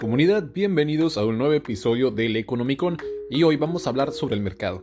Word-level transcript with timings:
Comunidad, 0.00 0.54
bienvenidos 0.54 1.18
a 1.18 1.26
un 1.26 1.36
nuevo 1.36 1.52
episodio 1.52 2.10
del 2.10 2.34
Economicon 2.36 2.96
y 3.28 3.42
hoy 3.42 3.58
vamos 3.58 3.86
a 3.86 3.90
hablar 3.90 4.12
sobre 4.12 4.34
el 4.34 4.40
mercado, 4.40 4.82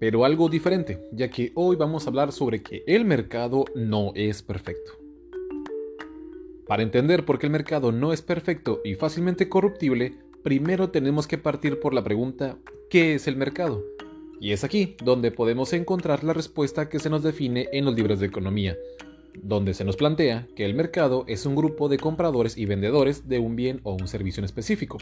pero 0.00 0.24
algo 0.24 0.48
diferente, 0.48 0.98
ya 1.12 1.30
que 1.30 1.52
hoy 1.54 1.76
vamos 1.76 2.04
a 2.04 2.08
hablar 2.08 2.32
sobre 2.32 2.64
que 2.64 2.82
el 2.88 3.04
mercado 3.04 3.66
no 3.76 4.10
es 4.16 4.42
perfecto. 4.42 4.90
Para 6.66 6.82
entender 6.82 7.24
por 7.24 7.38
qué 7.38 7.46
el 7.46 7.52
mercado 7.52 7.92
no 7.92 8.12
es 8.12 8.22
perfecto 8.22 8.80
y 8.84 8.96
fácilmente 8.96 9.48
corruptible, 9.48 10.18
primero 10.42 10.90
tenemos 10.90 11.28
que 11.28 11.38
partir 11.38 11.78
por 11.78 11.94
la 11.94 12.02
pregunta 12.02 12.58
¿qué 12.90 13.14
es 13.14 13.28
el 13.28 13.36
mercado? 13.36 13.84
Y 14.40 14.50
es 14.50 14.64
aquí 14.64 14.96
donde 15.00 15.30
podemos 15.30 15.72
encontrar 15.74 16.24
la 16.24 16.32
respuesta 16.32 16.88
que 16.88 16.98
se 16.98 17.08
nos 17.08 17.22
define 17.22 17.68
en 17.70 17.84
los 17.84 17.94
libros 17.94 18.18
de 18.18 18.26
economía, 18.26 18.76
donde 19.42 19.74
se 19.74 19.84
nos 19.84 19.96
plantea 19.96 20.46
que 20.56 20.64
el 20.64 20.74
mercado 20.74 21.24
es 21.26 21.46
un 21.46 21.56
grupo 21.56 21.88
de 21.88 21.98
compradores 21.98 22.56
y 22.56 22.66
vendedores 22.66 23.28
de 23.28 23.38
un 23.38 23.56
bien 23.56 23.80
o 23.82 23.92
un 23.94 24.08
servicio 24.08 24.40
en 24.40 24.44
específico. 24.44 24.98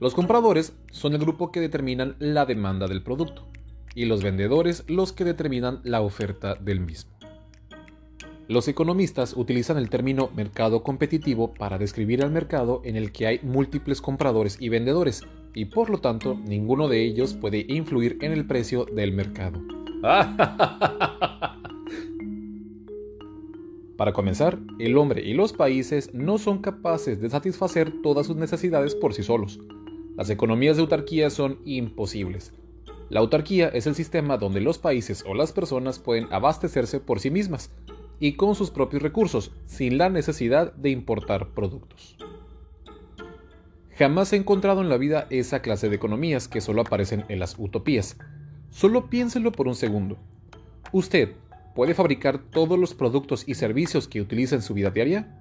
Los 0.00 0.14
compradores 0.14 0.74
son 0.92 1.12
el 1.14 1.18
grupo 1.18 1.50
que 1.50 1.60
determinan 1.60 2.16
la 2.18 2.46
demanda 2.46 2.86
del 2.86 3.02
producto 3.02 3.46
y 3.94 4.04
los 4.04 4.22
vendedores 4.22 4.84
los 4.86 5.12
que 5.12 5.24
determinan 5.24 5.80
la 5.82 6.00
oferta 6.00 6.54
del 6.54 6.80
mismo. 6.80 7.10
Los 8.48 8.66
economistas 8.66 9.34
utilizan 9.36 9.76
el 9.76 9.90
término 9.90 10.30
mercado 10.34 10.82
competitivo 10.82 11.52
para 11.52 11.76
describir 11.76 12.22
al 12.22 12.30
mercado 12.30 12.80
en 12.84 12.96
el 12.96 13.12
que 13.12 13.26
hay 13.26 13.40
múltiples 13.42 14.00
compradores 14.00 14.56
y 14.58 14.70
vendedores, 14.70 15.22
y 15.52 15.66
por 15.66 15.90
lo 15.90 15.98
tanto 15.98 16.34
ninguno 16.34 16.88
de 16.88 17.02
ellos 17.02 17.34
puede 17.34 17.66
influir 17.68 18.16
en 18.22 18.32
el 18.32 18.46
precio 18.46 18.86
del 18.86 19.12
mercado. 19.12 19.60
Para 23.98 24.12
comenzar, 24.12 24.60
el 24.78 24.96
hombre 24.96 25.22
y 25.22 25.34
los 25.34 25.52
países 25.52 26.14
no 26.14 26.38
son 26.38 26.58
capaces 26.58 27.20
de 27.20 27.30
satisfacer 27.30 28.00
todas 28.00 28.28
sus 28.28 28.36
necesidades 28.36 28.94
por 28.94 29.12
sí 29.12 29.24
solos. 29.24 29.58
Las 30.16 30.30
economías 30.30 30.76
de 30.76 30.82
autarquía 30.82 31.30
son 31.30 31.58
imposibles. 31.64 32.52
La 33.08 33.18
autarquía 33.18 33.66
es 33.66 33.88
el 33.88 33.96
sistema 33.96 34.38
donde 34.38 34.60
los 34.60 34.78
países 34.78 35.24
o 35.26 35.34
las 35.34 35.50
personas 35.50 35.98
pueden 35.98 36.32
abastecerse 36.32 37.00
por 37.00 37.18
sí 37.18 37.32
mismas 37.32 37.72
y 38.20 38.34
con 38.34 38.54
sus 38.54 38.70
propios 38.70 39.02
recursos, 39.02 39.50
sin 39.66 39.98
la 39.98 40.10
necesidad 40.10 40.72
de 40.74 40.90
importar 40.90 41.48
productos. 41.48 42.16
Jamás 43.96 44.32
he 44.32 44.36
encontrado 44.36 44.80
en 44.80 44.90
la 44.90 44.96
vida 44.96 45.26
esa 45.30 45.60
clase 45.60 45.88
de 45.88 45.96
economías 45.96 46.46
que 46.46 46.60
solo 46.60 46.82
aparecen 46.82 47.24
en 47.28 47.40
las 47.40 47.56
utopías. 47.58 48.16
Solo 48.70 49.10
piénselo 49.10 49.50
por 49.50 49.66
un 49.66 49.74
segundo. 49.74 50.18
Usted 50.92 51.32
¿Puede 51.78 51.94
fabricar 51.94 52.38
todos 52.38 52.76
los 52.76 52.92
productos 52.92 53.44
y 53.46 53.54
servicios 53.54 54.08
que 54.08 54.20
utiliza 54.20 54.56
en 54.56 54.62
su 54.62 54.74
vida 54.74 54.90
diaria? 54.90 55.38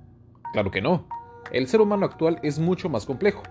Claro 0.54 0.70
que 0.70 0.84
no. 0.84 1.08
El 1.52 1.66
ser 1.66 1.82
humano 1.82 2.06
actual 2.06 2.40
es 2.44 2.60
mucho 2.60 2.90
más 2.90 3.08
complejo. 3.08 3.42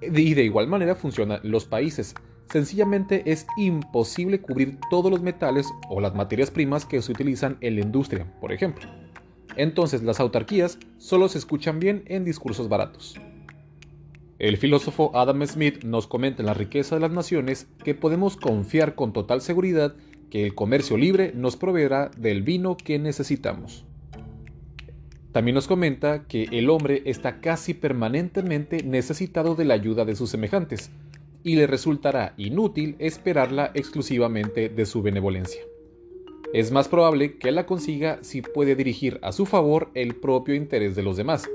Y 0.00 0.32
de 0.32 0.42
igual 0.42 0.68
manera 0.68 0.94
funcionan 0.94 1.40
los 1.42 1.66
países. 1.66 2.14
Sencillamente 2.50 3.30
es 3.30 3.46
imposible 3.58 4.40
cubrir 4.40 4.78
todos 4.88 5.10
los 5.10 5.20
metales 5.20 5.66
o 5.90 6.00
las 6.00 6.14
materias 6.14 6.50
primas 6.50 6.86
que 6.86 7.02
se 7.02 7.12
utilizan 7.12 7.58
en 7.60 7.74
la 7.74 7.82
industria, 7.82 8.24
por 8.40 8.52
ejemplo. 8.52 8.88
Entonces 9.56 10.02
las 10.02 10.18
autarquías 10.18 10.78
solo 10.96 11.28
se 11.28 11.36
escuchan 11.36 11.78
bien 11.78 12.04
en 12.06 12.24
discursos 12.24 12.70
baratos. 12.70 13.20
El 14.38 14.56
filósofo 14.56 15.10
Adam 15.14 15.46
Smith 15.46 15.84
nos 15.84 16.06
comenta 16.06 16.40
en 16.40 16.46
La 16.46 16.54
riqueza 16.54 16.94
de 16.94 17.02
las 17.02 17.10
naciones 17.10 17.66
que 17.84 17.94
podemos 17.94 18.38
confiar 18.38 18.94
con 18.94 19.12
total 19.12 19.42
seguridad 19.42 19.94
que 20.30 20.44
el 20.44 20.54
comercio 20.54 20.96
libre 20.96 21.32
nos 21.34 21.56
proveerá 21.56 22.10
del 22.16 22.42
vino 22.42 22.76
que 22.76 22.98
necesitamos. 22.98 23.84
También 25.32 25.54
nos 25.54 25.68
comenta 25.68 26.24
que 26.26 26.48
el 26.52 26.70
hombre 26.70 27.02
está 27.04 27.40
casi 27.40 27.74
permanentemente 27.74 28.82
necesitado 28.82 29.54
de 29.54 29.64
la 29.64 29.74
ayuda 29.74 30.04
de 30.04 30.16
sus 30.16 30.30
semejantes, 30.30 30.90
y 31.44 31.54
le 31.54 31.66
resultará 31.66 32.34
inútil 32.36 32.96
esperarla 32.98 33.70
exclusivamente 33.74 34.68
de 34.68 34.86
su 34.86 35.02
benevolencia. 35.02 35.62
Es 36.52 36.72
más 36.72 36.88
probable 36.88 37.38
que 37.38 37.52
la 37.52 37.66
consiga 37.66 38.18
si 38.22 38.42
puede 38.42 38.74
dirigir 38.74 39.18
a 39.22 39.32
su 39.32 39.46
favor 39.46 39.90
el 39.94 40.16
propio 40.16 40.54
interés 40.54 40.96
de 40.96 41.02
los 41.02 41.16
demás, 41.16 41.48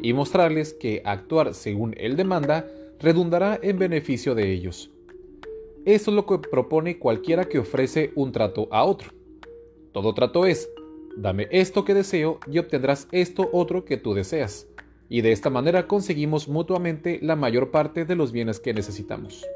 y 0.00 0.12
mostrarles 0.12 0.72
que 0.74 1.02
actuar 1.04 1.54
según 1.54 1.94
él 1.98 2.16
demanda 2.16 2.66
redundará 3.00 3.58
en 3.62 3.78
beneficio 3.78 4.34
de 4.34 4.52
ellos. 4.52 4.90
Eso 5.86 6.10
es 6.10 6.16
lo 6.16 6.26
que 6.26 6.38
propone 6.38 6.98
cualquiera 6.98 7.44
que 7.44 7.60
ofrece 7.60 8.10
un 8.16 8.32
trato 8.32 8.66
a 8.72 8.82
otro. 8.82 9.10
Todo 9.92 10.14
trato 10.14 10.44
es, 10.44 10.68
dame 11.16 11.46
esto 11.52 11.84
que 11.84 11.94
deseo 11.94 12.40
y 12.50 12.58
obtendrás 12.58 13.06
esto 13.12 13.48
otro 13.52 13.84
que 13.84 13.96
tú 13.96 14.12
deseas. 14.12 14.66
Y 15.08 15.20
de 15.20 15.30
esta 15.30 15.48
manera 15.48 15.86
conseguimos 15.86 16.48
mutuamente 16.48 17.20
la 17.22 17.36
mayor 17.36 17.70
parte 17.70 18.04
de 18.04 18.16
los 18.16 18.32
bienes 18.32 18.58
que 18.58 18.74
necesitamos. 18.74 19.46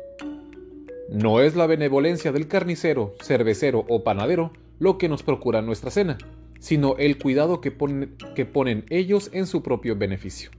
No 1.11 1.41
es 1.41 1.57
la 1.57 1.67
benevolencia 1.67 2.31
del 2.31 2.47
carnicero, 2.47 3.13
cervecero 3.21 3.85
o 3.89 4.05
panadero 4.05 4.53
lo 4.79 4.99
que 4.99 5.09
nos 5.09 5.25
procura 5.25 5.63
nuestra 5.63 5.91
cena, 5.91 6.17
sino 6.61 6.95
el 6.99 7.19
cuidado 7.19 7.61
que 7.61 7.77
que 8.37 8.47
ponen 8.47 8.85
ellos 8.89 9.31
en 9.33 9.49
su 9.49 9.65
propio 9.65 9.97
beneficio. 9.97 10.53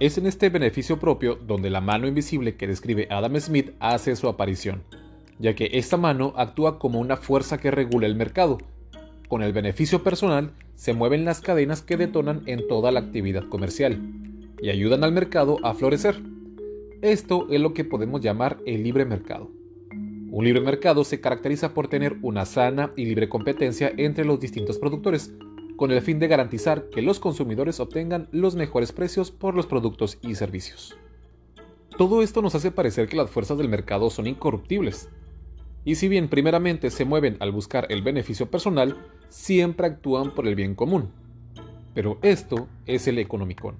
Es 0.00 0.18
en 0.18 0.26
este 0.26 0.48
beneficio 0.48 0.98
propio 0.98 1.36
donde 1.36 1.70
la 1.70 1.80
mano 1.80 2.08
invisible 2.08 2.56
que 2.56 2.66
describe 2.66 3.06
Adam 3.10 3.38
Smith 3.38 3.70
hace 3.78 4.16
su 4.16 4.28
aparición, 4.28 4.82
ya 5.38 5.54
que 5.54 5.70
esta 5.74 5.96
mano 5.96 6.32
actúa 6.36 6.78
como 6.78 6.98
una 6.98 7.16
fuerza 7.16 7.58
que 7.58 7.70
regula 7.70 8.06
el 8.06 8.16
mercado. 8.16 8.58
Con 9.28 9.42
el 9.42 9.52
beneficio 9.52 10.02
personal 10.02 10.52
se 10.74 10.92
mueven 10.92 11.24
las 11.24 11.40
cadenas 11.40 11.82
que 11.82 11.96
detonan 11.96 12.42
en 12.46 12.66
toda 12.66 12.90
la 12.90 13.00
actividad 13.00 13.48
comercial 13.48 14.00
y 14.60 14.70
ayudan 14.70 15.04
al 15.04 15.12
mercado 15.12 15.58
a 15.62 15.74
florecer. 15.74 16.20
Esto 17.02 17.46
es 17.50 17.60
lo 17.60 17.74
que 17.74 17.84
podemos 17.84 18.20
llamar 18.20 18.58
el 18.66 18.82
libre 18.82 19.04
mercado. 19.04 19.50
Un 20.30 20.44
libre 20.44 20.62
mercado 20.62 21.04
se 21.04 21.20
caracteriza 21.20 21.74
por 21.74 21.88
tener 21.88 22.16
una 22.22 22.46
sana 22.46 22.92
y 22.96 23.04
libre 23.04 23.28
competencia 23.28 23.92
entre 23.96 24.24
los 24.24 24.40
distintos 24.40 24.78
productores, 24.78 25.34
con 25.76 25.90
el 25.90 26.00
fin 26.02 26.18
de 26.18 26.28
garantizar 26.28 26.88
que 26.90 27.02
los 27.02 27.20
consumidores 27.20 27.80
obtengan 27.80 28.28
los 28.30 28.54
mejores 28.54 28.92
precios 28.92 29.30
por 29.30 29.54
los 29.54 29.66
productos 29.66 30.18
y 30.22 30.34
servicios. 30.34 30.96
Todo 31.96 32.22
esto 32.22 32.40
nos 32.40 32.54
hace 32.54 32.70
parecer 32.70 33.08
que 33.08 33.16
las 33.16 33.30
fuerzas 33.30 33.58
del 33.58 33.68
mercado 33.68 34.08
son 34.10 34.26
incorruptibles. 34.26 35.08
Y 35.84 35.96
si 35.96 36.08
bien 36.08 36.28
primeramente 36.28 36.90
se 36.90 37.04
mueven 37.04 37.36
al 37.40 37.52
buscar 37.52 37.86
el 37.90 38.02
beneficio 38.02 38.50
personal, 38.50 38.96
siempre 39.28 39.86
actúan 39.86 40.34
por 40.34 40.46
el 40.46 40.54
bien 40.54 40.74
común. 40.74 41.10
Pero 41.94 42.18
esto 42.22 42.68
es 42.86 43.08
el 43.08 43.18
economicón. 43.18 43.76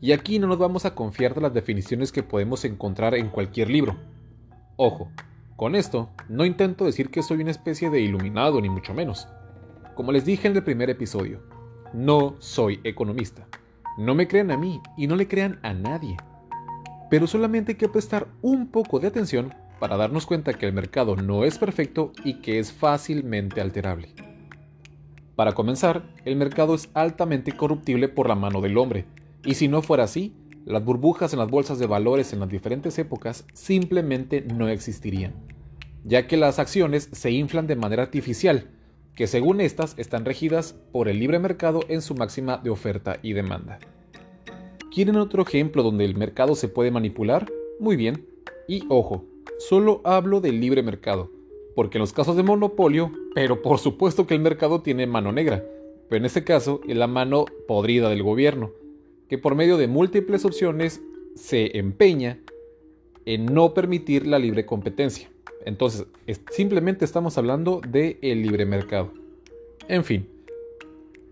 Y 0.00 0.12
aquí 0.12 0.38
no 0.38 0.46
nos 0.46 0.58
vamos 0.58 0.84
a 0.84 0.94
confiar 0.94 1.34
de 1.34 1.42
las 1.42 1.54
definiciones 1.54 2.12
que 2.12 2.22
podemos 2.22 2.64
encontrar 2.64 3.14
en 3.14 3.28
cualquier 3.28 3.70
libro. 3.70 3.96
Ojo, 4.76 5.10
con 5.56 5.76
esto 5.76 6.10
no 6.28 6.44
intento 6.44 6.84
decir 6.84 7.10
que 7.10 7.22
soy 7.22 7.40
una 7.40 7.52
especie 7.52 7.88
de 7.88 8.00
iluminado 8.00 8.60
ni 8.60 8.68
mucho 8.68 8.92
menos. 8.92 9.28
Como 9.94 10.10
les 10.10 10.24
dije 10.24 10.48
en 10.48 10.56
el 10.56 10.64
primer 10.64 10.90
episodio, 10.90 11.40
no 11.92 12.34
soy 12.40 12.80
economista. 12.82 13.46
No 13.96 14.16
me 14.16 14.26
crean 14.26 14.50
a 14.50 14.56
mí 14.56 14.80
y 14.96 15.06
no 15.06 15.14
le 15.14 15.28
crean 15.28 15.60
a 15.62 15.72
nadie. 15.72 16.16
Pero 17.10 17.28
solamente 17.28 17.72
hay 17.72 17.78
que 17.78 17.88
prestar 17.88 18.26
un 18.42 18.66
poco 18.66 18.98
de 18.98 19.06
atención 19.06 19.54
para 19.78 19.96
darnos 19.96 20.26
cuenta 20.26 20.54
que 20.54 20.66
el 20.66 20.72
mercado 20.72 21.14
no 21.14 21.44
es 21.44 21.58
perfecto 21.58 22.12
y 22.24 22.40
que 22.40 22.58
es 22.58 22.72
fácilmente 22.72 23.60
alterable. 23.60 24.08
Para 25.36 25.52
comenzar, 25.52 26.02
el 26.24 26.34
mercado 26.34 26.74
es 26.74 26.88
altamente 26.94 27.52
corruptible 27.52 28.08
por 28.08 28.28
la 28.28 28.34
mano 28.34 28.60
del 28.60 28.78
hombre, 28.78 29.04
y 29.44 29.54
si 29.54 29.68
no 29.68 29.80
fuera 29.80 30.04
así, 30.04 30.34
las 30.64 30.84
burbujas 30.84 31.32
en 31.32 31.38
las 31.38 31.50
bolsas 31.50 31.78
de 31.78 31.86
valores 31.86 32.32
en 32.32 32.40
las 32.40 32.48
diferentes 32.48 32.98
épocas 32.98 33.44
simplemente 33.52 34.40
no 34.40 34.68
existirían, 34.68 35.34
ya 36.02 36.26
que 36.26 36.36
las 36.36 36.58
acciones 36.58 37.08
se 37.12 37.30
inflan 37.30 37.68
de 37.68 37.76
manera 37.76 38.02
artificial 38.02 38.73
que 39.14 39.26
según 39.26 39.60
estas 39.60 39.94
están 39.98 40.24
regidas 40.24 40.74
por 40.92 41.08
el 41.08 41.18
libre 41.18 41.38
mercado 41.38 41.80
en 41.88 42.02
su 42.02 42.14
máxima 42.14 42.58
de 42.58 42.70
oferta 42.70 43.18
y 43.22 43.32
demanda. 43.32 43.78
¿Quieren 44.92 45.16
otro 45.16 45.42
ejemplo 45.42 45.82
donde 45.82 46.04
el 46.04 46.16
mercado 46.16 46.54
se 46.54 46.68
puede 46.68 46.90
manipular? 46.90 47.50
Muy 47.80 47.96
bien. 47.96 48.26
Y 48.68 48.84
ojo, 48.88 49.24
solo 49.58 50.00
hablo 50.04 50.40
del 50.40 50.60
libre 50.60 50.82
mercado, 50.82 51.30
porque 51.74 51.98
en 51.98 52.00
los 52.00 52.12
casos 52.12 52.36
de 52.36 52.42
monopolio, 52.42 53.12
pero 53.34 53.62
por 53.62 53.78
supuesto 53.78 54.26
que 54.26 54.34
el 54.34 54.40
mercado 54.40 54.82
tiene 54.82 55.06
mano 55.06 55.32
negra, 55.32 55.64
pero 56.08 56.18
en 56.18 56.26
este 56.26 56.44
caso 56.44 56.80
es 56.88 56.96
la 56.96 57.06
mano 57.06 57.46
podrida 57.66 58.08
del 58.08 58.22
gobierno, 58.22 58.72
que 59.28 59.38
por 59.38 59.54
medio 59.54 59.76
de 59.76 59.88
múltiples 59.88 60.44
opciones 60.44 61.02
se 61.34 61.76
empeña 61.78 62.40
en 63.26 63.46
no 63.46 63.74
permitir 63.74 64.26
la 64.26 64.38
libre 64.38 64.66
competencia. 64.66 65.30
Entonces, 65.64 66.06
simplemente 66.50 67.04
estamos 67.04 67.38
hablando 67.38 67.80
del 67.88 68.18
el 68.22 68.42
libre 68.42 68.66
mercado. 68.66 69.12
En 69.88 70.04
fin, 70.04 70.28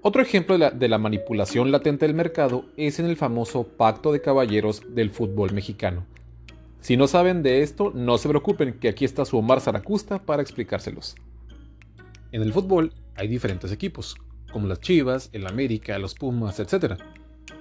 otro 0.05 0.21
ejemplo 0.21 0.59
de 0.59 0.89
la, 0.89 0.99
manipulación 0.99 1.71
latente 1.71 2.07
del 2.07 2.17
mercado 2.17 2.65
es 2.77 2.99
en 2.99 3.07
el 3.07 3.17
famoso 3.17 3.65
pacto 3.65 4.13
de 4.13 4.21
caballeros 4.21 4.83
del 4.95 5.11
fútbol 5.11 5.53
mexicano. 5.53 6.05
Si 6.81 6.97
no 6.97 7.07
saben 7.07 7.45
de 7.45 7.63
esto, 7.63 7.93
no 7.95 8.19
se 8.19 8.29
preocupen, 8.29 8.81
que 8.81 8.89
aquí 8.89 9.05
está 9.05 9.25
su 9.25 9.39
Omar 9.39 9.61
Zaracusta 9.61 10.19
para 10.21 10.43
explicárselos. 10.43 11.15
En 12.33 12.43
el 12.43 12.53
fútbol 12.53 12.93
hay 13.15 13.29
diferentes 13.29 13.71
equipos, 13.71 14.17
como 14.53 14.67
las 14.67 14.81
Chivas, 14.81 15.31
el 15.33 15.47
América, 15.47 15.97
los 16.01 16.17
Pumas, 16.17 16.59
etc. 16.59 17.01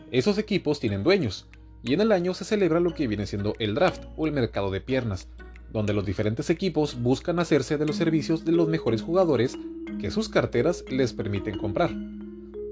Esos 0.10 0.39
equipos 0.39 0.80
tienen 0.80 1.04
dueños, 1.04 1.48
y 1.83 1.94
en 1.94 2.01
el 2.01 2.12
año 2.12 2.33
se 2.33 2.45
celebra 2.45 2.80
lo 2.80 2.94
que 2.94 3.07
viene 3.07 3.25
siendo 3.25 3.56
el 3.60 3.75
draft 3.75 4.04
o 4.16 4.28
el 4.28 4.33
mercado 4.33 4.72
de 4.72 4.81
piernas, 4.81 5.28
donde 5.72 5.94
los 5.94 6.06
diferentes 6.06 6.50
equipos 6.50 7.01
buscan 7.01 7.39
hacerse 7.39 7.78
de 7.78 7.86
los 7.86 7.95
servicios 7.95 8.45
de 8.45 8.51
los 8.51 8.68
mejores 8.68 9.01
jugadores 9.01 9.57
que 10.00 10.12
sus 10.12 10.30
carteras 10.30 10.83
les 10.89 11.13
permiten 11.13 11.57
comprar. 11.57 11.92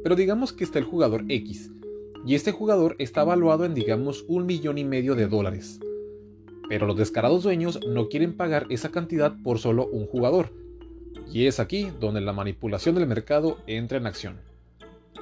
Pero 0.04 0.16
digamos 0.16 0.54
que 0.54 0.64
está 0.64 0.80
el 0.80 0.86
jugador 0.86 1.26
X, 1.28 1.72
y 2.26 2.36
este 2.36 2.52
jugador 2.52 2.96
está 3.00 3.24
valuado 3.24 3.66
en 3.66 3.74
digamos 3.74 4.26
un 4.28 4.46
millón 4.46 4.78
y 4.78 4.84
medio 4.84 5.16
de 5.16 5.28
dólares. 5.28 5.80
Pero 6.68 6.86
los 6.86 6.98
descarados 6.98 7.44
dueños 7.44 7.80
no 7.88 8.10
quieren 8.10 8.36
pagar 8.36 8.68
esa 8.70 8.90
cantidad 8.90 9.34
por 9.44 9.60
solo 9.60 9.88
un 9.88 10.06
jugador, 10.06 10.52
y 11.32 11.48
es 11.48 11.60
aquí 11.60 11.92
donde 12.00 12.22
la 12.22 12.34
manipulación 12.34 12.96
del 12.96 13.08
mercado 13.08 13.58
entra 13.66 13.98
en 13.98 14.08
acción. 14.08 14.38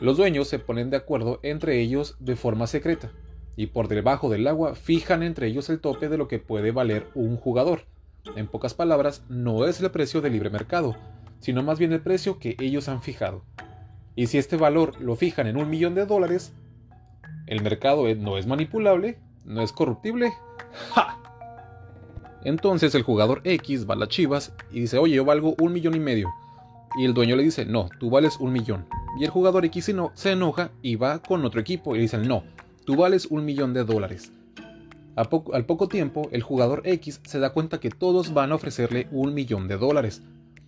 Los 0.01 0.17
dueños 0.17 0.47
se 0.47 0.59
ponen 0.59 0.89
de 0.89 0.97
acuerdo 0.97 1.39
entre 1.43 1.79
ellos 1.79 2.15
de 2.19 2.35
forma 2.35 2.67
secreta, 2.67 3.11
y 3.57 3.67
por 3.67 3.87
debajo 3.89 4.29
del 4.29 4.47
agua 4.47 4.75
fijan 4.75 5.23
entre 5.23 5.47
ellos 5.47 5.69
el 5.69 5.81
tope 5.81 6.07
de 6.07 6.17
lo 6.17 6.27
que 6.29 6.39
puede 6.39 6.71
valer 6.71 7.07
un 7.15 7.35
jugador. 7.35 7.81
En 8.35 8.47
pocas 8.47 8.75
palabras, 8.75 9.23
no 9.29 9.65
es 9.65 9.81
el 9.81 9.89
precio 9.89 10.21
del 10.21 10.33
libre 10.33 10.51
mercado, 10.51 10.95
sino 11.39 11.63
más 11.63 11.79
bien 11.79 11.91
el 11.91 11.99
precio 11.99 12.37
que 12.37 12.55
ellos 12.59 12.87
han 12.87 13.01
fijado. 13.01 13.43
Y 14.15 14.27
si 14.27 14.37
este 14.37 14.57
valor 14.57 15.01
lo 15.01 15.15
fijan 15.15 15.47
en 15.47 15.57
un 15.57 15.69
millón 15.69 15.95
de 15.95 16.05
dólares, 16.05 16.53
el 17.47 17.63
mercado 17.63 18.03
no 18.15 18.37
es 18.37 18.45
manipulable, 18.45 19.17
no 19.43 19.63
es 19.63 19.71
corruptible. 19.71 20.33
¡Ja! 20.93 21.19
Entonces 22.43 22.93
el 22.93 23.01
jugador 23.01 23.41
X 23.43 23.89
va 23.89 23.95
a 23.95 23.97
las 23.97 24.09
chivas 24.09 24.53
y 24.71 24.81
dice, 24.81 24.99
oye, 24.99 25.15
yo 25.15 25.25
valgo 25.25 25.55
un 25.59 25.73
millón 25.73 25.95
y 25.95 25.99
medio. 25.99 26.29
Y 26.99 27.05
el 27.05 27.15
dueño 27.15 27.35
le 27.35 27.43
dice, 27.43 27.65
no, 27.65 27.89
tú 27.99 28.11
vales 28.11 28.37
un 28.39 28.53
millón. 28.53 28.85
Y 29.19 29.23
el 29.23 29.31
jugador 29.31 29.65
X 29.65 29.91
se 30.13 30.31
enoja 30.31 30.69
y 30.83 30.95
va 30.95 31.19
con 31.19 31.43
otro 31.43 31.59
equipo 31.59 31.95
y 31.95 31.97
le 31.97 32.03
dicen, 32.03 32.27
no, 32.27 32.43
tú 32.87 32.95
vales 32.95 33.25
un 33.25 33.43
millón 33.43 33.73
de 33.73 33.83
dólares. 33.83 34.31
al 35.17 35.65
poco 35.65 35.89
tiempo, 35.89 36.29
el 36.31 36.41
jugador 36.41 36.83
X 36.85 37.19
se 37.25 37.37
da 37.37 37.51
cuenta 37.51 37.81
que 37.81 37.89
todos 37.89 38.33
van 38.33 38.53
a 38.53 38.55
ofrecerle 38.55 39.09
un 39.11 39.33
millón 39.33 39.67
de 39.67 39.75
dólares. 39.75 40.23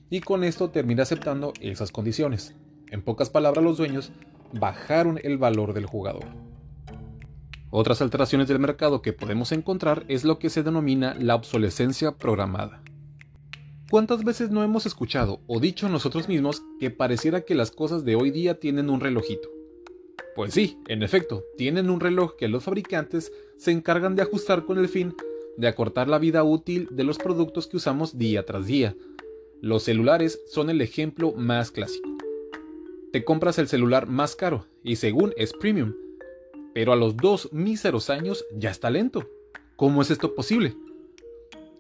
Y 0.10 0.20
con 0.20 0.44
esto 0.44 0.70
termina 0.70 1.04
aceptando 1.04 1.54
esas 1.62 1.94
condiciones. 1.94 2.56
En 2.92 3.04
pocas 3.04 3.30
palabras, 3.30 3.64
los 3.64 3.78
dueños 3.78 4.12
bajaron 4.52 5.18
el 5.24 5.38
valor 5.38 5.74
del 5.74 5.86
jugador. 5.86 6.26
Otras 7.70 8.02
alteraciones 8.02 8.50
del 8.50 8.60
mercado 8.60 9.02
que 9.02 9.14
podemos 9.14 9.54
encontrar 9.54 10.04
es 10.10 10.26
lo 10.26 10.40
que 10.40 10.50
se 10.50 10.62
denomina 10.62 11.16
la 11.18 11.36
obsolescencia 11.36 12.18
programada. 12.18 12.84
¿Cuántas 13.90 14.26
veces 14.26 14.50
no 14.50 14.62
hemos 14.62 14.86
escuchado 14.86 15.40
o 15.48 15.62
dicho 15.62 15.88
nosotros 15.88 16.28
mismos 16.28 16.64
que 16.82 16.92
pareciera 16.92 17.42
que 17.42 17.56
las 17.56 17.72
cosas 17.72 18.04
de 18.04 18.16
hoy 18.16 18.32
día 18.32 18.60
tienen 18.60 18.90
un 18.90 19.00
relojito? 19.00 19.59
Pues 20.36 20.54
sí, 20.54 20.78
en 20.88 21.04
efecto, 21.04 21.44
tienen 21.58 21.90
un 21.90 22.00
reloj 22.00 22.36
que 22.36 22.48
los 22.48 22.64
fabricantes 22.64 23.32
se 23.58 23.72
encargan 23.72 24.16
de 24.16 24.22
ajustar 24.22 24.66
con 24.66 24.78
el 24.78 24.88
fin 24.88 25.14
de 25.60 25.68
acortar 25.68 26.08
la 26.08 26.20
vida 26.20 26.42
útil 26.46 26.88
de 26.90 27.04
los 27.04 27.18
productos 27.18 27.68
que 27.68 27.76
usamos 27.76 28.18
día 28.18 28.46
tras 28.46 28.66
día. 28.66 28.96
Los 29.60 29.84
celulares 29.84 30.40
son 30.48 30.70
el 30.70 30.80
ejemplo 30.80 31.34
más 31.34 31.72
clásico. 31.72 32.10
Te 33.12 33.26
compras 33.26 33.60
el 33.60 33.68
celular 33.68 34.08
más 34.08 34.38
caro 34.38 34.66
y 34.84 34.96
según 34.96 35.34
es 35.36 35.52
premium, 35.52 35.96
pero 36.74 36.94
a 36.94 36.96
los 36.96 37.18
dos 37.18 37.52
míseros 37.52 38.10
años 38.10 38.46
ya 38.56 38.72
está 38.72 38.90
lento. 38.90 39.30
¿Cómo 39.76 40.02
es 40.02 40.12
esto 40.12 40.34
posible? 40.34 40.78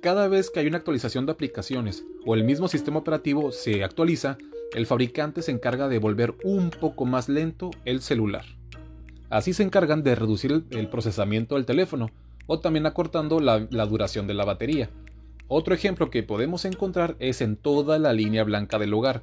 Cada 0.01 0.27
vez 0.27 0.49
que 0.49 0.59
hay 0.59 0.67
una 0.67 0.77
actualización 0.77 1.25
de 1.25 1.31
aplicaciones 1.31 2.03
o 2.25 2.35
el 2.35 2.43
mismo 2.43 2.67
sistema 2.67 2.99
operativo 2.99 3.53
se 3.53 3.85
actualiza, 3.85 4.37
el 4.73 4.85
fabricante 4.85 5.41
se 5.41 5.51
encarga 5.51 5.87
de 5.87 5.99
volver 5.99 6.35
un 6.43 6.69
poco 6.69 7.05
más 7.05 7.29
lento 7.29 7.71
el 7.85 8.01
celular. 8.01 8.45
Así 9.29 9.53
se 9.53 9.63
encargan 9.63 10.03
de 10.03 10.15
reducir 10.15 10.63
el, 10.69 10.87
procesamiento 10.89 11.55
del 11.55 11.65
teléfono 11.65 12.09
o 12.47 12.59
también 12.59 12.85
acortando 12.85 13.39
la, 13.39 13.59
duración 13.59 14.27
de 14.27 14.33
la 14.33 14.45
batería. 14.45 14.89
Otro 15.47 15.73
ejemplo 15.73 16.09
que 16.09 16.23
podemos 16.23 16.65
encontrar 16.65 17.15
es 17.19 17.41
en 17.41 17.55
toda 17.55 17.99
la 17.99 18.13
línea 18.13 18.43
blanca 18.43 18.79
del 18.79 18.93
hogar. 18.93 19.21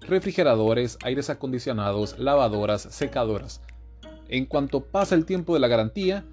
Refrigeradores, 0.00 0.98
aires 1.02 1.30
acondicionados, 1.30 2.18
lavadoras, 2.18 2.82
secadoras 2.82 3.60
en 4.28 4.44
cuanto 4.44 4.84
pasa 4.84 5.14
el 5.14 5.24
tiempo 5.24 5.54
de 5.54 5.60
la 5.60 5.68
garantía, 5.68 6.24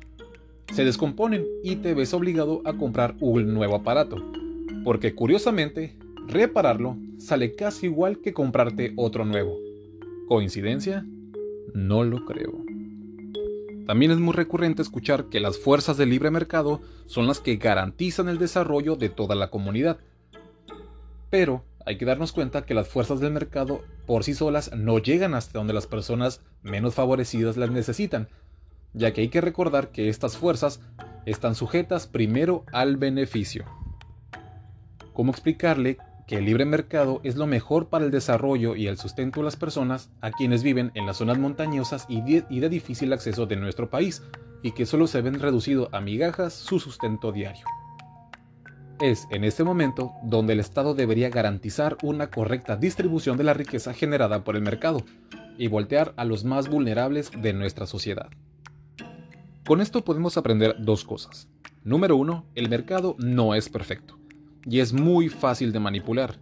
se 0.74 0.84
descomponen 0.84 1.46
y 1.64 1.78
te 1.78 1.94
ves 1.94 2.14
obligado 2.14 2.62
a 2.66 2.74
comprar 2.74 3.16
un 3.20 3.54
nuevo 3.54 3.76
aparato. 3.76 4.18
Porque 4.84 5.16
curiosamente, 5.16 5.98
repararlo 6.28 6.98
sale 7.18 7.56
casi 7.56 7.88
igual 7.88 8.20
que 8.20 8.34
comprarte 8.34 8.94
otro 8.96 9.26
nuevo. 9.26 9.58
¿Coincidencia? 10.28 11.06
No 11.74 12.04
lo 12.04 12.26
creo. 12.26 12.64
También 13.86 14.12
es 14.12 14.18
muy 14.18 14.34
recurrente 14.34 14.82
escuchar 14.82 15.26
que 15.26 15.40
las 15.40 15.60
fuerzas 15.60 15.98
del 15.98 16.10
libre 16.10 16.32
mercado 16.32 16.82
son 17.06 17.28
las 17.28 17.40
que 17.40 17.58
garantizan 17.58 18.30
el 18.30 18.40
desarrollo 18.40 18.96
de 18.96 19.10
toda 19.10 19.36
la 19.36 19.52
comunidad. 19.52 20.00
Pero 21.30 21.64
hay 21.86 21.98
que 21.98 22.06
darnos 22.06 22.32
cuenta 22.32 22.66
que 22.66 22.74
las 22.74 22.88
fuerzas 22.88 23.20
del 23.20 23.32
mercado 23.32 23.84
por 24.08 24.24
sí 24.24 24.34
solas 24.34 24.72
no 24.76 24.98
llegan 24.98 25.36
hasta 25.36 25.60
donde 25.60 25.74
las 25.74 25.86
personas 25.86 26.42
menos 26.64 26.96
favorecidas 26.96 27.58
las 27.58 27.70
necesitan, 27.70 28.28
ya 28.94 29.14
que 29.14 29.22
hay 29.22 29.30
que 29.30 29.42
recordar 29.42 29.92
que 29.92 30.10
estas 30.10 30.36
fuerzas 30.36 30.82
están 31.28 31.54
sujetas 31.54 32.08
primero 32.08 32.64
al 32.72 32.98
beneficio. 32.98 33.66
¿Cómo 35.14 35.32
explicarle 35.32 35.98
que 36.28 36.38
el 36.38 36.46
libre 36.46 36.66
mercado 36.66 37.22
es 37.24 37.36
lo 37.36 37.46
mejor 37.46 37.88
para 37.88 38.06
el 38.06 38.12
desarrollo 38.12 38.76
y 38.76 38.88
el 38.88 38.98
sustento 38.98 39.40
de 39.40 39.46
las 39.46 39.56
personas 39.56 40.10
a 40.22 40.32
quienes 40.32 40.64
viven 40.64 40.92
en 40.96 41.06
las 41.06 41.18
zonas 41.18 41.38
montañosas 41.38 42.06
y 42.10 42.22
de, 42.22 42.70
difícil 42.70 43.14
acceso 43.14 43.46
de 43.46 43.56
nuestro 43.56 43.90
país 43.90 44.24
y 44.64 44.72
que 44.72 44.86
solo 44.86 45.06
se 45.06 45.22
ven 45.22 45.40
reducido 45.40 45.90
a 45.92 46.02
migajas 46.02 46.54
su 46.54 46.80
sustento 46.80 47.32
diario? 47.32 47.66
Es 49.00 49.28
en 49.30 49.44
este 49.44 49.64
momento 49.64 50.14
donde 50.24 50.54
el 50.54 50.60
Estado 50.60 50.96
debería 50.96 51.30
garantizar 51.30 51.98
una 52.02 52.32
correcta 52.32 52.76
distribución 52.76 53.38
de 53.38 53.44
la 53.44 53.54
riqueza 53.54 53.94
generada 53.94 54.44
por 54.44 54.56
el 54.56 54.64
mercado 54.64 55.04
y 55.58 55.68
voltear 55.68 56.14
a 56.18 56.26
los 56.26 56.44
más 56.44 56.70
vulnerables 56.70 57.30
de 57.40 57.54
nuestra 57.54 57.86
sociedad. 57.86 58.30
Con 59.66 59.82
esto 59.82 60.04
podemos 60.04 60.38
aprender 60.38 60.76
dos 60.80 61.04
cosas. 61.04 61.50
Número 61.84 62.16
uno, 62.16 62.46
el 62.56 62.70
mercado 62.70 63.16
no 63.20 63.54
es 63.54 63.70
perfecto 63.70 64.18
y 64.66 64.80
es 64.80 64.94
muy 64.94 65.30
fácil 65.30 65.72
de 65.72 65.80
manipular. 65.80 66.38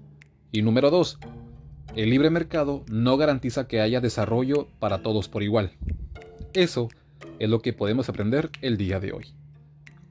Y 0.52 0.62
número 0.62 0.90
dos, 0.90 1.20
el 1.96 2.10
libre 2.10 2.30
mercado 2.30 2.84
no 2.90 3.18
garantiza 3.18 3.68
que 3.68 3.81
haya 3.81 4.02
desarrollo 4.02 4.68
para 4.80 5.02
todos 5.02 5.28
por 5.28 5.44
igual. 5.44 5.72
Eso 6.54 6.90
es 7.40 7.50
lo 7.50 7.62
que 7.62 7.74
podemos 7.74 8.09
aprender 8.09 8.50
el 8.62 8.78
día 8.78 9.00
de 9.00 9.12
hoy. 9.12 9.26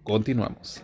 Continuamos. 0.02 0.82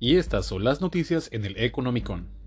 Y 0.00 0.16
estas 0.16 0.44
son 0.44 0.64
las 0.64 0.82
noticias 0.82 1.30
en 1.32 1.46
el 1.46 1.56
Economicon. 1.56 2.43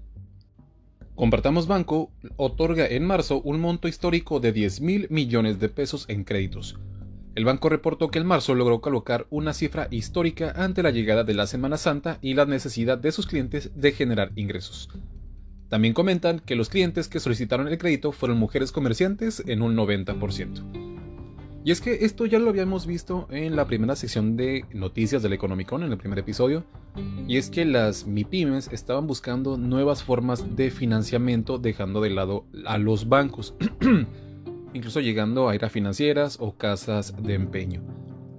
Compartamos 1.17 1.65
Banco 1.65 2.11
otorga 2.35 2.85
en 2.85 3.03
marzo 3.03 3.41
un 3.41 3.59
monto 3.59 3.87
histórico 3.87 4.39
de 4.39 4.51
10 4.51 4.81
mil 4.81 5.07
millones 5.09 5.59
de 5.59 5.67
pesos 5.67 6.05
en 6.09 6.23
créditos. 6.23 6.77
El 7.33 7.43
banco 7.43 7.69
reportó 7.69 8.11
que 8.11 8.19
en 8.19 8.27
marzo 8.27 8.53
logró 8.53 8.81
colocar 8.81 9.25
una 9.31 9.53
cifra 9.53 9.87
histórica 9.89 10.53
ante 10.55 10.83
la 10.83 10.91
llegada 10.91 11.23
de 11.23 11.33
la 11.33 11.47
Semana 11.47 11.77
Santa 11.77 12.19
y 12.21 12.35
la 12.35 12.45
necesidad 12.45 12.99
de 12.99 13.11
sus 13.11 13.25
clientes 13.25 13.71
de 13.73 13.93
generar 13.93 14.31
ingresos. 14.35 14.89
También 15.69 15.95
comentan 15.95 16.39
que 16.39 16.55
los 16.55 16.69
clientes 16.69 17.07
que 17.07 17.19
solicitaron 17.19 17.67
el 17.67 17.79
crédito 17.79 18.11
fueron 18.11 18.37
mujeres 18.37 18.71
comerciantes 18.71 19.41
en 19.47 19.63
un 19.63 19.75
90%. 19.75 20.86
Y 21.67 21.71
es 21.71 21.81
que 21.81 22.05
esto 22.05 22.25
ya 22.25 22.39
lo 22.39 22.49
habíamos 22.49 22.87
visto 22.87 23.27
en 23.29 23.57
la 23.57 23.67
primera 23.67 23.97
sección 23.97 24.37
de 24.37 24.63
noticias 24.71 25.21
del 25.21 25.33
Economicon, 25.33 25.83
en 25.83 25.91
el 25.91 25.97
primer 25.97 26.17
episodio, 26.17 26.63
y 27.27 27.35
es 27.35 27.49
que 27.49 27.65
las 27.65 28.07
MIPIMES 28.07 28.69
estaban 28.71 29.05
buscando 29.05 29.57
nuevas 29.57 30.01
formas 30.01 30.55
de 30.55 30.71
financiamiento 30.71 31.57
dejando 31.57 31.99
de 31.99 32.11
lado 32.11 32.45
a 32.65 32.77
los 32.77 33.09
bancos, 33.09 33.53
incluso 34.73 35.01
llegando 35.01 35.49
a 35.49 35.55
ir 35.55 35.65
a 35.65 35.69
financieras 35.69 36.37
o 36.39 36.55
casas 36.55 37.13
de 37.21 37.33
empeño. 37.33 37.81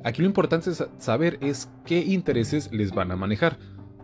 Aquí 0.04 0.22
lo 0.22 0.28
importante 0.28 0.70
es 0.70 0.82
saber 0.96 1.36
es 1.42 1.68
qué 1.84 1.98
intereses 1.98 2.72
les 2.72 2.92
van 2.92 3.12
a 3.12 3.16
manejar. 3.16 3.58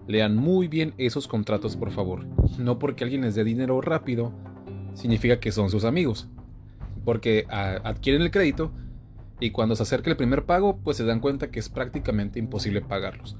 Lean 0.07 0.37
muy 0.37 0.69
bien 0.69 0.93
esos 0.99 1.28
contratos, 1.28 1.78
por 1.78 1.93
favor. 1.93 2.26
No 2.59 2.78
porque 2.78 3.04
alguien 3.04 3.23
les 3.23 3.35
dé 3.35 3.45
dinero 3.45 3.81
rápido, 3.81 4.35
significa 4.93 5.40
que 5.40 5.50
son 5.50 5.71
sus 5.71 5.85
amigos. 5.85 6.28
Porque 7.07 7.47
adquieren 7.49 8.21
el 8.21 8.31
crédito 8.31 8.71
y 9.41 9.50
cuando 9.50 9.76
se 9.76 9.83
acerca 9.83 10.11
el 10.11 10.17
primer 10.17 10.45
pago, 10.45 10.79
pues 10.83 10.97
se 10.97 11.05
dan 11.05 11.21
cuenta 11.21 11.50
que 11.50 11.59
es 11.59 11.69
prácticamente 11.69 12.38
imposible 12.38 12.81
pagarlos. 12.81 13.37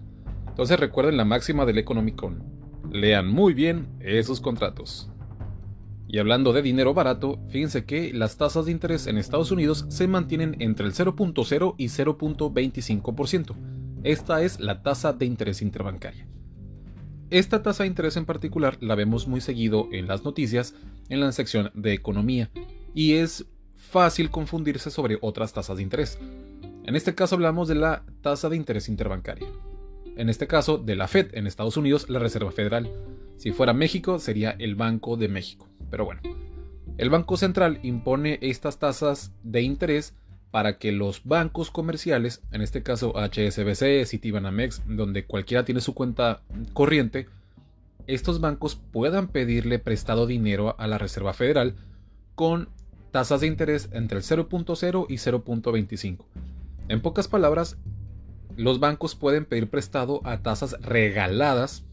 Entonces 0.49 0.79
recuerden 0.79 1.17
la 1.17 1.25
máxima 1.25 1.67
del 1.67 1.79
Economicon. 1.79 2.43
Lean 2.93 3.29
muy 3.29 3.55
bien 3.55 3.89
esos 4.01 4.41
contratos. 4.41 5.11
Y 6.07 6.19
hablando 6.19 6.53
de 6.53 6.63
dinero 6.63 6.95
barato, 6.95 7.41
fíjense 7.49 7.85
que 7.85 8.13
las 8.13 8.37
tasas 8.37 8.67
de 8.67 8.73
interés 8.73 9.07
en 9.07 9.19
Estados 9.19 9.51
Unidos 9.51 9.87
se 9.89 10.07
mantienen 10.07 10.55
entre 10.61 10.87
el 10.87 10.93
0.0 10.93 11.75
y 11.77 11.87
0.25%. 11.87 13.57
Esta 14.05 14.43
es 14.43 14.61
la 14.61 14.83
tasa 14.83 15.13
de 15.13 15.27
interés 15.27 15.63
interbancaria. 15.63 16.29
Esta 17.31 17.63
tasa 17.63 17.83
de 17.83 17.89
interés 17.89 18.17
en 18.17 18.27
particular 18.27 18.77
la 18.81 18.95
vemos 18.95 19.27
muy 19.27 19.41
seguido 19.41 19.89
en 19.91 20.07
las 20.07 20.25
noticias 20.25 20.75
en 21.09 21.21
la 21.21 21.33
sección 21.33 21.73
de 21.75 21.95
economía 21.95 22.51
y 22.95 23.15
es 23.15 23.47
fácil 23.95 24.29
confundirse 24.29 24.91
sobre 24.91 25.19
otras 25.21 25.53
tasas 25.53 25.77
de 25.77 25.85
interés. 25.85 26.19
En 26.85 26.97
este 26.97 27.15
caso 27.15 27.37
hablamos 27.37 27.69
de 27.69 27.77
la 27.77 28.03
tasa 28.23 28.49
de 28.49 28.57
interés 28.57 28.89
interbancaria. 28.89 29.47
En 30.17 30.29
este 30.29 30.49
caso 30.49 30.79
de 30.79 30.97
la 30.97 31.07
Fed 31.07 31.29
en 31.35 31.47
Estados 31.47 31.77
Unidos, 31.77 32.11
la 32.11 32.19
Reserva 32.19 32.51
Federal. 32.51 32.91
Si 33.37 33.53
fuera 33.53 33.73
México 33.73 34.19
sería 34.19 34.51
el 34.59 34.75
Banco 34.75 35.17
de 35.17 35.29
México. 35.29 35.69
Pero 35.93 36.07
bueno, 36.07 36.23
el 36.99 37.09
Banco 37.09 37.37
Central 37.37 37.79
impone 37.85 38.41
estas 38.43 38.81
tasas 38.81 39.31
de 39.45 39.63
interés 39.63 40.13
para 40.51 40.77
que 40.79 40.91
los 40.91 41.23
bancos 41.23 41.71
comerciales, 41.71 42.43
en 42.51 42.63
este 42.63 42.83
caso 42.83 43.15
HSBC, 43.17 44.07
Citibanamex, 44.07 44.83
donde 44.89 45.25
cualquiera 45.25 45.65
tiene 45.65 45.81
su 45.81 45.95
cuenta 45.95 46.43
corriente, 46.73 47.29
estos 48.09 48.41
bancos 48.41 48.75
puedan 48.75 49.29
pedirle 49.29 49.79
prestado 49.79 50.27
dinero 50.27 50.75
a 50.81 50.89
la 50.89 50.99
Reserva 50.99 51.33
Federal 51.33 51.77
con 52.35 52.69
tasas 53.14 53.42
de 53.42 53.47
interés 53.47 53.90
entre 53.92 54.18
el 54.18 54.25
0.0 54.25 55.06
y 55.09 55.14
0.25. 55.14 56.25
En 56.88 57.00
pocas 57.00 57.28
palabras, 57.28 57.78
los 58.56 58.80
bancos 58.80 59.14
pueden 59.14 59.44
pedir 59.44 59.71
prestado 59.71 60.21
a 60.25 60.42
tasas 60.42 60.73
regaladas 60.83 61.85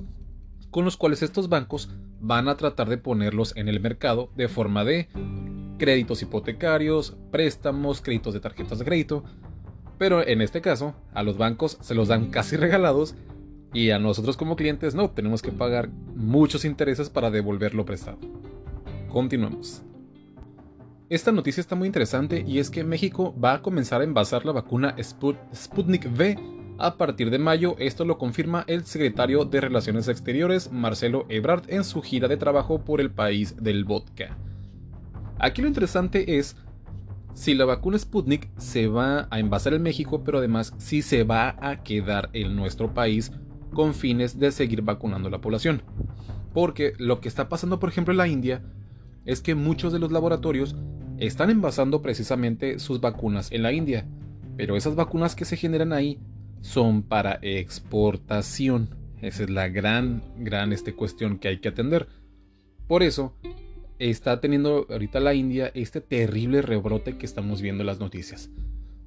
con 0.72 0.84
los 0.84 0.98
cuales 0.98 1.22
estos 1.22 1.48
bancos 1.48 1.92
van 2.20 2.50
a 2.50 2.58
tratar 2.58 2.90
de 2.90 2.98
ponerlos 2.98 3.56
en 3.56 3.68
el 3.68 3.80
mercado 3.80 4.32
de 4.36 4.48
forma 4.48 4.84
de 4.84 5.10
créditos 5.78 6.24
hipotecarios, 6.24 7.16
préstamos, 7.30 8.02
créditos 8.02 8.34
de 8.34 8.40
tarjetas 8.40 8.80
de 8.80 8.86
crédito. 8.86 9.24
Pero 10.00 10.26
en 10.26 10.42
este 10.42 10.60
caso, 10.60 10.96
a 11.14 11.22
los 11.22 11.38
bancos 11.38 11.78
se 11.82 11.94
los 11.94 12.08
dan 12.08 12.32
casi 12.32 12.58
regalados 12.58 13.14
y 13.76 13.92
a 13.92 14.00
nosotros 14.00 14.38
como 14.38 14.56
clientes 14.56 14.96
no, 14.96 15.12
tenemos 15.12 15.44
que 15.44 15.52
pagar 15.52 15.90
muchos 16.16 16.66
intereses 16.66 17.12
para 17.12 17.30
devolverlo 17.30 17.86
prestado. 17.86 18.18
Continuemos. 19.08 19.84
Esta 21.12 21.34
noticia 21.34 21.60
está 21.60 21.76
muy 21.76 21.88
interesante 21.88 22.46
y 22.48 22.60
es 22.60 22.70
que 22.70 22.86
México 22.86 23.36
va 23.38 23.56
a 23.56 23.62
comenzar 23.62 24.00
a 24.00 24.06
envasar 24.06 24.46
la 24.46 24.54
vacuna 24.54 24.96
Sputnik 25.54 26.06
V 26.06 26.40
a 26.78 26.96
partir 26.96 27.30
de 27.30 27.38
mayo. 27.38 27.76
Esto 27.80 28.06
lo 28.06 28.18
confirma 28.18 28.64
el 28.68 28.86
secretario 28.86 29.44
de 29.44 29.60
Relaciones 29.60 30.08
Exteriores, 30.08 30.72
Marcelo 30.72 31.26
Ebrard, 31.28 31.64
en 31.68 31.84
su 31.84 32.02
gira 32.02 32.30
de 32.30 32.38
trabajo 32.38 32.86
por 32.86 33.02
el 33.02 33.12
país 33.12 33.62
del 33.62 33.84
vodka. 33.84 34.38
Aquí 35.38 35.62
lo 35.62 35.68
interesante 35.68 36.38
es 36.38 36.56
si 37.34 37.56
la 37.56 37.66
vacuna 37.66 38.00
Sputnik 38.00 38.48
se 38.58 38.88
va 38.88 39.28
a 39.32 39.40
envasar 39.42 39.74
en 39.74 39.84
México, 39.84 40.24
pero 40.24 40.38
además 40.38 40.74
si 40.78 41.02
se 41.02 41.26
va 41.26 41.58
a 41.60 41.84
quedar 41.84 42.30
en 42.32 42.56
nuestro 42.56 42.94
país 42.94 43.34
con 43.74 43.94
fines 43.94 44.40
de 44.40 44.50
seguir 44.54 44.82
vacunando 44.82 45.28
a 45.28 45.32
la 45.32 45.42
población. 45.42 45.82
Porque 46.54 46.94
lo 47.00 47.20
que 47.20 47.28
está 47.28 47.50
pasando, 47.50 47.82
por 47.82 47.90
ejemplo, 47.90 48.14
en 48.14 48.18
la 48.18 48.30
India, 48.30 48.62
es 49.26 49.42
que 49.42 49.56
muchos 49.56 49.94
de 49.94 50.00
los 50.00 50.12
laboratorios 50.12 50.76
están 51.28 51.52
envasando 51.52 52.02
precisamente 52.02 52.80
sus 52.80 53.00
vacunas 53.00 53.52
en 53.52 53.62
la 53.62 53.72
India. 53.72 54.06
Pero 54.58 54.76
esas 54.76 54.96
vacunas 54.96 55.36
que 55.36 55.46
se 55.46 55.56
generan 55.56 55.94
ahí 55.94 56.20
son 56.62 57.04
para 57.04 57.38
exportación. 57.44 58.90
Esa 59.22 59.44
es 59.44 59.50
la 59.52 59.68
gran, 59.68 60.24
gran 60.40 60.74
este, 60.74 60.94
cuestión 60.94 61.38
que 61.38 61.48
hay 61.48 61.60
que 61.60 61.70
atender. 61.70 62.08
Por 62.88 63.04
eso, 63.04 63.36
está 64.00 64.42
teniendo 64.42 64.88
ahorita 64.90 65.20
la 65.20 65.36
India 65.36 65.72
este 65.76 66.02
terrible 66.02 66.64
rebrote 66.64 67.18
que 67.18 67.28
estamos 67.28 67.62
viendo 67.62 67.84
en 67.84 67.88
las 67.88 68.00
noticias. 68.00 68.50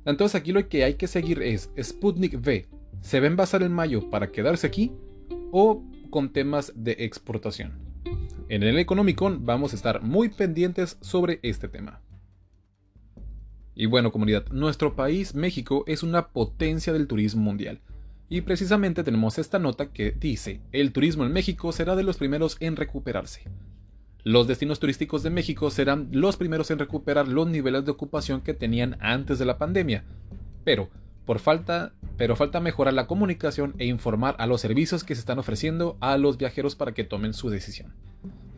Entonces 0.05 0.37
aquí 0.37 0.53
lo 0.53 0.69
que 0.69 0.85
hay 0.85 0.95
que 0.95 1.09
seguir 1.09 1.43
es 1.43 1.71
Sputnik 1.83 2.35
V. 2.35 2.69
¿Se 3.01 3.19
va 3.19 3.27
a 3.27 3.31
envasar 3.31 3.63
en 3.65 3.73
mayo 3.73 4.09
para 4.09 4.31
quedarse 4.31 4.69
aquí 4.69 4.93
o 5.51 5.83
con 6.11 6.33
temas 6.33 6.73
de 6.77 6.93
exportación? 7.01 7.94
En 8.51 8.63
el 8.63 8.79
Economicon 8.79 9.47
vamos 9.47 9.73
a 9.73 9.77
estar 9.77 10.03
muy 10.03 10.29
pendientes 10.29 10.99
sobre 11.01 11.41
este 11.43 11.67
tema. 11.67 12.03
Y 13.75 13.87
bueno 13.87 14.13
comunidad, 14.13 14.47
nuestro 14.51 14.95
país, 14.95 15.35
México, 15.35 15.83
es 15.87 16.03
una 16.03 16.29
potencia 16.29 16.93
del 16.93 17.07
turismo 17.07 17.43
mundial. 17.43 17.81
Y 18.29 18.43
precisamente 18.43 19.03
tenemos 19.03 19.39
esta 19.39 19.59
nota 19.59 19.93
que 19.93 20.13
dice, 20.13 20.61
el 20.73 20.93
turismo 20.93 21.25
en 21.25 21.33
México 21.33 21.73
será 21.73 21.97
de 21.97 22.03
los 22.03 22.19
primeros 22.19 22.59
en 22.61 22.77
recuperarse. 22.77 23.45
Los 24.25 24.47
destinos 24.47 24.79
turísticos 24.79 25.23
de 25.23 25.31
México 25.31 25.71
serán 25.71 26.09
los 26.13 26.37
primeros 26.37 26.71
en 26.71 26.79
recuperar 26.79 27.27
los 27.29 27.49
niveles 27.49 27.87
de 27.87 27.93
ocupación 27.93 28.43
que 28.43 28.53
tenían 28.53 28.99
antes 29.01 29.39
de 29.39 29.47
la 29.47 29.57
pandemia. 29.57 30.05
Pero, 30.65 30.91
por 31.25 31.39
falta, 31.39 31.93
pero 32.17 32.37
falta 32.37 32.61
mejorar 32.61 32.95
la 32.95 33.07
comunicación 33.07 33.75
e 33.79 33.87
informar 33.87 34.37
a 34.39 34.47
los 34.47 34.61
servicios 34.61 35.05
que 35.05 35.15
se 35.15 35.21
están 35.21 35.39
ofreciendo 35.39 35.97
a 36.01 36.17
los 36.19 36.39
viajeros 36.39 36.77
para 36.77 36.93
que 36.93 37.05
tomen 37.05 37.35
su 37.35 37.51
decisión. 37.51 37.95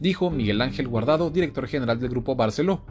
Dijo 0.01 0.31
Miguel 0.31 0.61
Ángel 0.61 0.89
Guardado, 0.89 1.31
director 1.31 1.67
general 1.69 2.01
del 2.01 2.11
grupo 2.11 2.37
Barceló, 2.37 2.85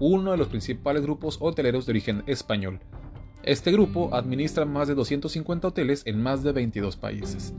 uno 0.00 0.32
de 0.32 0.36
los 0.36 0.48
principales 0.48 1.02
grupos 1.02 1.38
hoteleros 1.40 1.86
de 1.86 1.92
origen 1.92 2.22
español. 2.26 2.80
Este 3.42 3.70
grupo 3.70 4.14
administra 4.14 4.64
más 4.64 4.88
de 4.88 4.94
250 4.94 5.68
hoteles 5.68 6.02
en 6.06 6.20
más 6.20 6.42
de 6.42 6.52
22 6.52 6.96
países. 6.96 7.54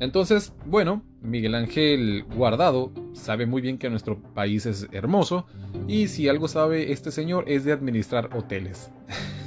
Entonces, 0.00 0.52
bueno, 0.66 1.02
Miguel 1.22 1.54
Ángel 1.54 2.24
Guardado 2.34 2.92
sabe 3.12 3.46
muy 3.46 3.62
bien 3.62 3.78
que 3.78 3.90
nuestro 3.90 4.20
país 4.34 4.66
es 4.66 4.88
hermoso 4.92 5.46
y 5.86 6.08
si 6.08 6.28
algo 6.28 6.48
sabe 6.48 6.92
este 6.92 7.12
señor 7.12 7.44
es 7.46 7.64
de 7.64 7.72
administrar 7.72 8.30
hoteles. 8.34 8.90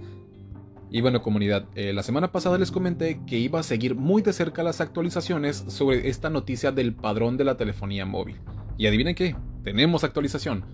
y 0.92 1.00
bueno 1.00 1.22
comunidad, 1.22 1.64
eh, 1.74 1.94
la 1.94 2.02
semana 2.02 2.32
pasada 2.32 2.58
les 2.58 2.70
comenté 2.70 3.20
que 3.26 3.38
iba 3.38 3.58
a 3.58 3.62
seguir 3.62 3.94
muy 3.94 4.20
de 4.20 4.34
cerca 4.34 4.62
las 4.62 4.82
actualizaciones 4.82 5.64
sobre 5.68 6.10
esta 6.10 6.28
noticia 6.28 6.70
del 6.70 6.94
padrón 6.94 7.38
de 7.38 7.44
la 7.44 7.56
telefonía 7.56 8.04
móvil. 8.04 8.36
Y 8.76 8.86
adivinen 8.86 9.14
qué, 9.14 9.34
tenemos 9.64 10.04
actualización. 10.04 10.64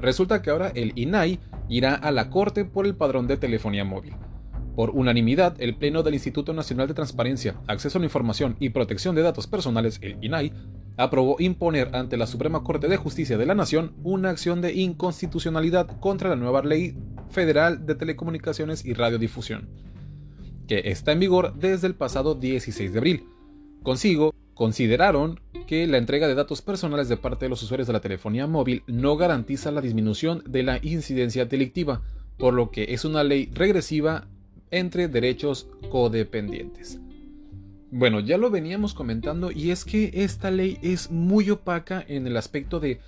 Resulta 0.00 0.42
que 0.42 0.50
ahora 0.50 0.72
el 0.74 0.92
INAI 0.96 1.38
irá 1.68 1.94
a 1.94 2.10
la 2.10 2.30
corte 2.30 2.64
por 2.64 2.84
el 2.84 2.96
padrón 2.96 3.28
de 3.28 3.36
telefonía 3.36 3.84
móvil. 3.84 4.14
Por 4.74 4.90
unanimidad, 4.90 5.54
el 5.60 5.76
Pleno 5.76 6.02
del 6.02 6.14
Instituto 6.14 6.52
Nacional 6.52 6.88
de 6.88 6.94
Transparencia, 6.94 7.54
Acceso 7.68 7.98
a 7.98 8.00
la 8.00 8.06
Información 8.06 8.56
y 8.58 8.70
Protección 8.70 9.14
de 9.14 9.22
Datos 9.22 9.46
Personales, 9.46 10.00
el 10.02 10.16
INAI, 10.20 10.52
aprobó 10.96 11.36
imponer 11.38 11.94
ante 11.94 12.16
la 12.16 12.26
Suprema 12.26 12.64
Corte 12.64 12.88
de 12.88 12.96
Justicia 12.96 13.38
de 13.38 13.46
la 13.46 13.54
Nación 13.54 13.94
una 14.02 14.30
acción 14.30 14.62
de 14.62 14.74
inconstitucionalidad 14.74 15.86
contra 16.00 16.28
la 16.28 16.36
nueva 16.36 16.62
Ley 16.62 16.96
Federal 17.30 17.86
de 17.86 17.94
Telecomunicaciones 17.94 18.84
y 18.84 18.92
Radiodifusión, 18.92 19.68
que 20.68 20.82
está 20.86 21.12
en 21.12 21.20
vigor 21.20 21.54
desde 21.54 21.86
el 21.86 21.94
pasado 21.94 22.34
16 22.34 22.92
de 22.92 22.98
abril. 22.98 23.24
Consigo, 23.82 24.34
consideraron 24.54 25.40
que 25.66 25.86
la 25.86 25.98
entrega 25.98 26.28
de 26.28 26.34
datos 26.34 26.60
personales 26.60 27.08
de 27.08 27.16
parte 27.16 27.46
de 27.46 27.48
los 27.48 27.62
usuarios 27.62 27.86
de 27.86 27.94
la 27.94 28.00
telefonía 28.00 28.46
móvil 28.46 28.82
no 28.86 29.16
garantiza 29.16 29.70
la 29.70 29.80
disminución 29.80 30.42
de 30.46 30.62
la 30.62 30.78
incidencia 30.82 31.46
delictiva, 31.46 32.02
por 32.36 32.54
lo 32.54 32.70
que 32.70 32.92
es 32.92 33.04
una 33.04 33.24
ley 33.24 33.50
regresiva 33.54 34.28
entre 34.70 35.08
derechos 35.08 35.68
codependientes. 35.90 37.00
Bueno, 37.92 38.20
ya 38.20 38.38
lo 38.38 38.50
veníamos 38.50 38.94
comentando 38.94 39.50
y 39.50 39.70
es 39.70 39.84
que 39.84 40.10
esta 40.14 40.50
ley 40.50 40.78
es 40.82 41.10
muy 41.10 41.50
opaca 41.50 42.04
en 42.06 42.26
el 42.26 42.36
aspecto 42.36 42.78
de 42.78 43.00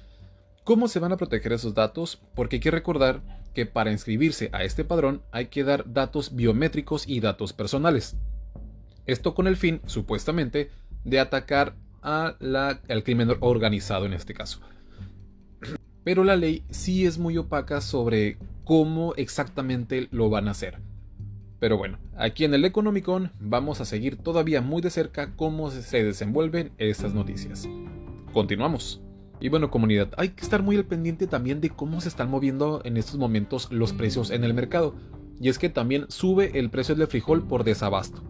cómo 0.64 0.88
se 0.88 0.98
van 0.98 1.12
a 1.12 1.16
proteger 1.16 1.52
esos 1.52 1.74
datos, 1.74 2.20
porque 2.34 2.56
hay 2.56 2.60
que 2.60 2.70
recordar 2.70 3.22
que 3.54 3.66
para 3.66 3.92
inscribirse 3.92 4.48
a 4.52 4.64
este 4.64 4.84
padrón 4.84 5.22
hay 5.30 5.46
que 5.46 5.64
dar 5.64 5.92
datos 5.92 6.34
biométricos 6.34 7.06
y 7.06 7.20
datos 7.20 7.52
personales. 7.52 8.16
Esto 9.06 9.34
con 9.34 9.46
el 9.46 9.56
fin, 9.56 9.80
supuestamente, 9.86 10.70
de 11.04 11.20
atacar 11.20 11.74
al 12.02 13.02
crimen 13.04 13.36
organizado 13.40 14.06
en 14.06 14.12
este 14.12 14.34
caso. 14.34 14.60
Pero 16.04 16.24
la 16.24 16.36
ley 16.36 16.64
sí 16.70 17.06
es 17.06 17.18
muy 17.18 17.38
opaca 17.38 17.80
sobre 17.80 18.38
cómo 18.64 19.14
exactamente 19.16 20.08
lo 20.10 20.30
van 20.30 20.48
a 20.48 20.52
hacer. 20.52 20.80
Pero 21.60 21.76
bueno, 21.76 21.98
aquí 22.16 22.44
en 22.44 22.54
el 22.54 22.64
Economicon 22.64 23.30
vamos 23.38 23.80
a 23.80 23.84
seguir 23.84 24.16
todavía 24.16 24.62
muy 24.62 24.82
de 24.82 24.90
cerca 24.90 25.36
cómo 25.36 25.70
se 25.70 26.02
desenvuelven 26.02 26.72
estas 26.78 27.14
noticias. 27.14 27.68
Continuamos. 28.32 29.00
Y 29.42 29.48
bueno, 29.48 29.72
comunidad, 29.72 30.10
hay 30.16 30.28
que 30.28 30.42
estar 30.44 30.62
muy 30.62 30.76
al 30.76 30.84
pendiente 30.84 31.26
también 31.26 31.60
de 31.60 31.70
cómo 31.70 32.00
se 32.00 32.08
están 32.08 32.30
moviendo 32.30 32.80
en 32.84 32.96
estos 32.96 33.18
momentos 33.18 33.66
los 33.72 33.92
precios 33.92 34.30
en 34.30 34.44
el 34.44 34.54
mercado. 34.54 34.94
Y 35.40 35.48
es 35.48 35.58
que 35.58 35.68
también 35.68 36.06
sube 36.10 36.60
el 36.60 36.70
precio 36.70 36.94
del 36.94 37.08
frijol 37.08 37.42
por 37.48 37.64
desabasto. 37.64 38.22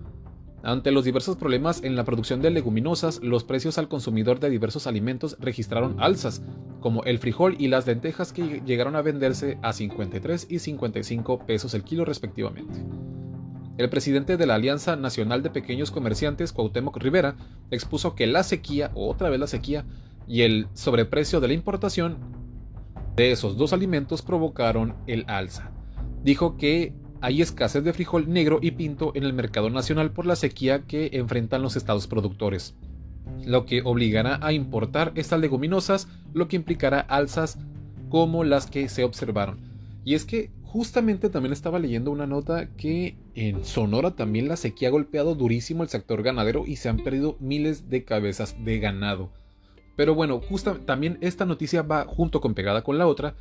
Ante 0.63 0.91
los 0.91 1.05
diversos 1.05 1.37
problemas 1.37 1.83
en 1.83 1.97
la 1.97 2.05
producción 2.05 2.41
de 2.41 2.49
leguminosas, 2.49 3.23
los 3.23 3.45
precios 3.45 3.77
al 3.77 3.89
consumidor 3.89 4.41
de 4.41 4.49
diversos 4.49 4.87
alimentos 4.87 5.37
registraron 5.39 6.01
alzas, 6.01 6.41
como 6.81 7.05
el 7.05 7.19
frijol 7.19 7.57
y 7.59 7.69
las 7.69 7.87
lentejas 7.87 8.33
que 8.33 8.63
llegaron 8.65 8.97
a 8.97 9.03
venderse 9.03 9.59
a 9.61 9.75
53 9.75 10.47
y 10.49 10.61
55 10.61 11.45
pesos 11.45 11.75
el 11.75 11.85
kilo 11.85 12.07
respectivamente. 12.07 12.83
El 13.77 13.91
presidente 13.91 14.39
de 14.39 14.47
la 14.47 14.55
Alianza 14.55 14.97
Nacional 14.97 15.43
de 15.43 15.51
Pequeños 15.51 15.91
Comerciantes, 15.91 16.53
Cuauhtémoc 16.53 16.97
Rivera, 16.97 17.37
expuso 17.71 18.15
que 18.15 18.27
la 18.27 18.45
sequía, 18.45 18.91
otra 18.95 19.29
vez 19.29 19.41
la 19.41 19.47
sequía, 19.47 19.85
y 20.27 20.43
el 20.43 20.69
sobreprecio 20.75 21.41
de 21.41 21.49
la 21.49 21.55
importación 21.55 22.19
de 23.17 23.33
esos 23.33 23.57
dos 23.57 23.73
alimentos 23.73 24.23
provocaron 24.23 24.95
el 25.07 25.25
alza. 25.29 25.71
Dijo 26.25 26.57
que 26.57 26.95
hay 27.21 27.43
escasez 27.43 27.85
de 27.85 27.93
frijol 27.93 28.31
negro 28.33 28.59
y 28.61 28.73
pinto 28.73 29.13
en 29.15 29.25
el 29.25 29.33
mercado 29.33 29.71
nacional 29.71 30.11
por 30.11 30.27
la 30.27 30.37
sequía 30.37 30.83
que 30.87 31.11
enfrentan 31.13 31.63
los 31.63 31.77
estados 31.77 32.07
productores. 32.07 32.75
lo 33.45 33.67
que 33.67 33.83
obligará 33.83 34.39
a 34.43 34.53
importar 34.53 35.13
estas 35.15 35.41
leguminosas, 35.41 36.09
lo 36.33 36.49
que 36.49 36.57
implicará 36.57 37.01
alzas 37.01 37.59
como 38.09 38.45
las 38.45 38.67
que 38.67 38.89
se 38.89 39.05
observaron. 39.05 39.59
Y 40.05 40.15
es 40.15 40.25
que 40.25 40.51
justamente 40.63 41.29
también 41.29 41.53
estaba 41.53 41.79
leyendo 41.79 42.11
una 42.11 42.27
nota 42.27 42.69
que 42.77 43.17
en 43.35 43.65
Sonora 43.65 44.17
también 44.17 44.49
la 44.49 44.57
sequía 44.57 44.89
ha 44.89 44.93
golpeado 44.93 45.35
durísimo 45.35 45.83
el 45.83 45.89
sector 45.89 46.23
ganadero 46.23 46.65
y 46.67 46.77
se 46.77 46.89
han 46.89 46.99
perdido 46.99 47.37
miles 47.41 47.89
de 47.89 48.05
cabezas 48.05 48.57
de 48.65 48.79
ganado. 48.79 49.31
Pero 49.97 50.15
bueno, 50.15 50.41
justo 50.41 50.77
también 50.77 51.19
esta 51.21 51.45
noticia 51.45 51.83
va 51.83 52.05
junto 52.07 52.41
con 52.41 52.55
pegada 52.55 52.83
con 52.83 52.99
la 52.99 53.07
otra 53.07 53.35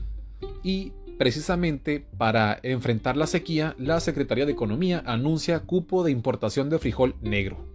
y 0.64 0.92
precisamente 1.18 2.06
para 2.18 2.60
enfrentar 2.64 3.16
la 3.16 3.28
sequía, 3.28 3.76
la 3.78 4.00
Secretaría 4.00 4.46
de 4.46 4.52
Economía 4.52 5.04
anuncia 5.06 5.60
cupo 5.60 6.04
de 6.04 6.12
importación 6.12 6.70
de 6.70 6.80
frijol 6.80 7.16
negro 7.22 7.72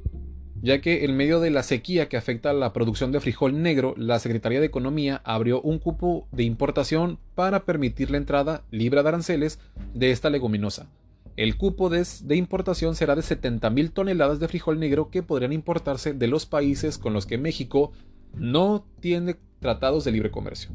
ya 0.63 0.81
que 0.81 1.05
en 1.05 1.17
medio 1.17 1.41
de 1.41 1.51
la 1.51 1.63
sequía 1.63 2.09
que 2.09 2.17
afecta 2.17 2.51
a 2.51 2.55
la 2.55 2.73
producción 2.73 3.13
de 3.13 3.21
frijol 3.21 3.63
negro, 3.63 3.95
la 3.97 4.19
Secretaría 4.19 4.61
de 4.61 4.67
Economía 4.67 5.21
abrió 5.25 5.61
un 5.61 5.79
cupo 5.79 6.27
de 6.33 6.43
importación 6.45 7.19
para 7.35 7.65
permitir 7.65 8.11
la 8.11 8.17
entrada 8.17 8.65
libre 8.71 9.03
de 9.03 9.09
aranceles 9.09 9.59
de 9.95 10.11
esta 10.11 10.31
leguminosa. 10.31 10.89
El 11.37 11.57
cupo 11.57 11.91
de, 11.91 12.05
importación 12.35 12.97
será 12.97 13.15
de 13.15 13.21
70.000 13.21 13.93
toneladas 13.93 14.41
de 14.41 14.49
frijol 14.49 14.81
negro 14.81 15.11
que 15.11 15.23
podrían 15.23 15.53
importarse 15.53 16.15
de 16.15 16.27
los 16.27 16.47
países 16.47 16.97
con 16.97 17.13
los 17.13 17.27
que 17.27 17.37
México 17.37 17.93
no 18.35 18.87
tiene 19.01 19.37
tratados 19.61 20.05
de 20.05 20.13
libre 20.13 20.31
comercio. 20.31 20.71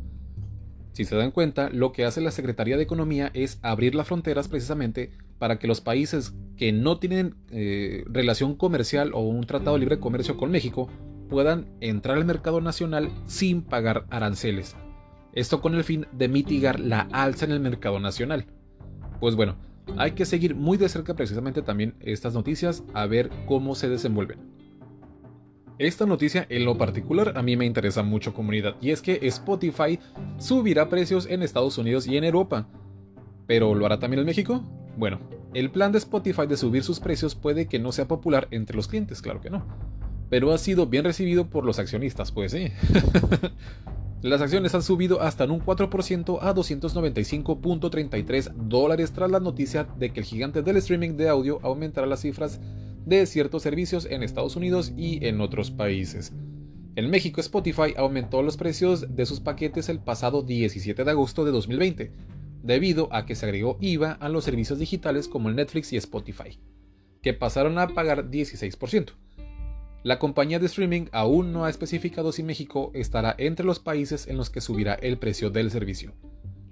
Si 0.93 1.05
se 1.05 1.15
dan 1.15 1.31
cuenta, 1.31 1.69
lo 1.69 1.93
que 1.93 2.05
hace 2.05 2.19
la 2.19 2.31
Secretaría 2.31 2.75
de 2.75 2.83
Economía 2.83 3.31
es 3.33 3.59
abrir 3.61 3.95
las 3.95 4.07
fronteras 4.07 4.47
precisamente 4.47 5.11
para 5.39 5.57
que 5.57 5.67
los 5.67 5.81
países 5.81 6.33
que 6.57 6.71
no 6.73 6.99
tienen 6.99 7.35
eh, 7.49 8.03
relación 8.07 8.55
comercial 8.55 9.11
o 9.13 9.21
un 9.21 9.45
tratado 9.45 9.73
de 9.73 9.79
libre 9.79 9.99
comercio 9.99 10.37
con 10.37 10.51
México 10.51 10.89
puedan 11.29 11.67
entrar 11.79 12.17
al 12.17 12.25
mercado 12.25 12.59
nacional 12.59 13.09
sin 13.25 13.61
pagar 13.61 14.05
aranceles. 14.09 14.75
Esto 15.33 15.61
con 15.61 15.75
el 15.75 15.85
fin 15.85 16.07
de 16.11 16.27
mitigar 16.27 16.79
la 16.79 17.07
alza 17.11 17.45
en 17.45 17.51
el 17.51 17.61
mercado 17.61 18.01
nacional. 18.01 18.45
Pues 19.21 19.35
bueno, 19.35 19.55
hay 19.97 20.11
que 20.11 20.25
seguir 20.25 20.55
muy 20.55 20.77
de 20.77 20.89
cerca 20.89 21.15
precisamente 21.15 21.61
también 21.61 21.95
estas 22.01 22.33
noticias 22.33 22.83
a 22.93 23.05
ver 23.05 23.29
cómo 23.45 23.75
se 23.75 23.87
desenvuelven. 23.87 24.39
Esta 25.81 26.05
noticia 26.05 26.45
en 26.49 26.63
lo 26.63 26.77
particular 26.77 27.35
a 27.35 27.41
mí 27.41 27.57
me 27.57 27.65
interesa 27.65 28.03
mucho 28.03 28.35
comunidad 28.35 28.75
y 28.81 28.91
es 28.91 29.01
que 29.01 29.17
Spotify 29.23 29.97
subirá 30.37 30.89
precios 30.89 31.25
en 31.25 31.41
Estados 31.41 31.79
Unidos 31.79 32.05
y 32.05 32.17
en 32.17 32.23
Europa. 32.23 32.67
¿Pero 33.47 33.73
lo 33.73 33.87
hará 33.87 33.97
también 33.97 34.19
en 34.19 34.27
México? 34.27 34.63
Bueno, 34.95 35.19
el 35.55 35.71
plan 35.71 35.91
de 35.91 35.97
Spotify 35.97 36.45
de 36.45 36.55
subir 36.55 36.83
sus 36.83 36.99
precios 36.99 37.33
puede 37.33 37.65
que 37.65 37.79
no 37.79 37.91
sea 37.91 38.07
popular 38.07 38.47
entre 38.51 38.75
los 38.75 38.87
clientes, 38.87 39.23
claro 39.23 39.41
que 39.41 39.49
no. 39.49 39.65
Pero 40.29 40.53
ha 40.53 40.59
sido 40.59 40.85
bien 40.85 41.03
recibido 41.03 41.49
por 41.49 41.65
los 41.65 41.79
accionistas, 41.79 42.31
pues 42.31 42.51
sí. 42.51 42.67
Las 44.21 44.41
acciones 44.41 44.75
han 44.75 44.83
subido 44.83 45.19
hasta 45.19 45.45
en 45.45 45.49
un 45.49 45.65
4% 45.65 46.37
a 46.41 46.53
295.33 46.53 48.53
dólares 48.53 49.13
tras 49.13 49.31
la 49.31 49.39
noticia 49.39 49.87
de 49.97 50.13
que 50.13 50.19
el 50.19 50.27
gigante 50.27 50.61
del 50.61 50.77
streaming 50.77 51.17
de 51.17 51.27
audio 51.27 51.59
aumentará 51.63 52.05
las 52.05 52.21
cifras 52.21 52.59
de 53.05 53.25
ciertos 53.25 53.63
servicios 53.63 54.05
en 54.09 54.23
Estados 54.23 54.55
Unidos 54.55 54.93
y 54.97 55.25
en 55.25 55.41
otros 55.41 55.71
países. 55.71 56.33
En 56.95 57.09
México, 57.09 57.39
Spotify 57.39 57.93
aumentó 57.95 58.41
los 58.43 58.57
precios 58.57 59.15
de 59.15 59.25
sus 59.25 59.39
paquetes 59.39 59.87
el 59.89 59.99
pasado 59.99 60.41
17 60.41 61.03
de 61.03 61.11
agosto 61.11 61.45
de 61.45 61.51
2020, 61.51 62.11
debido 62.63 63.07
a 63.13 63.25
que 63.25 63.35
se 63.35 63.45
agregó 63.45 63.77
IVA 63.79 64.11
a 64.11 64.29
los 64.29 64.43
servicios 64.43 64.79
digitales 64.79 65.27
como 65.27 65.49
Netflix 65.49 65.93
y 65.93 65.97
Spotify, 65.97 66.59
que 67.21 67.33
pasaron 67.33 67.77
a 67.77 67.87
pagar 67.87 68.29
16%. 68.29 69.13
La 70.03 70.19
compañía 70.19 70.59
de 70.59 70.65
streaming 70.65 71.05
aún 71.11 71.53
no 71.53 71.65
ha 71.65 71.69
especificado 71.69 72.31
si 72.31 72.43
México 72.43 72.91
estará 72.93 73.35
entre 73.37 73.65
los 73.65 73.79
países 73.79 74.27
en 74.27 74.35
los 74.35 74.49
que 74.49 74.59
subirá 74.59 74.95
el 74.95 75.17
precio 75.17 75.49
del 75.51 75.69
servicio. 75.69 76.13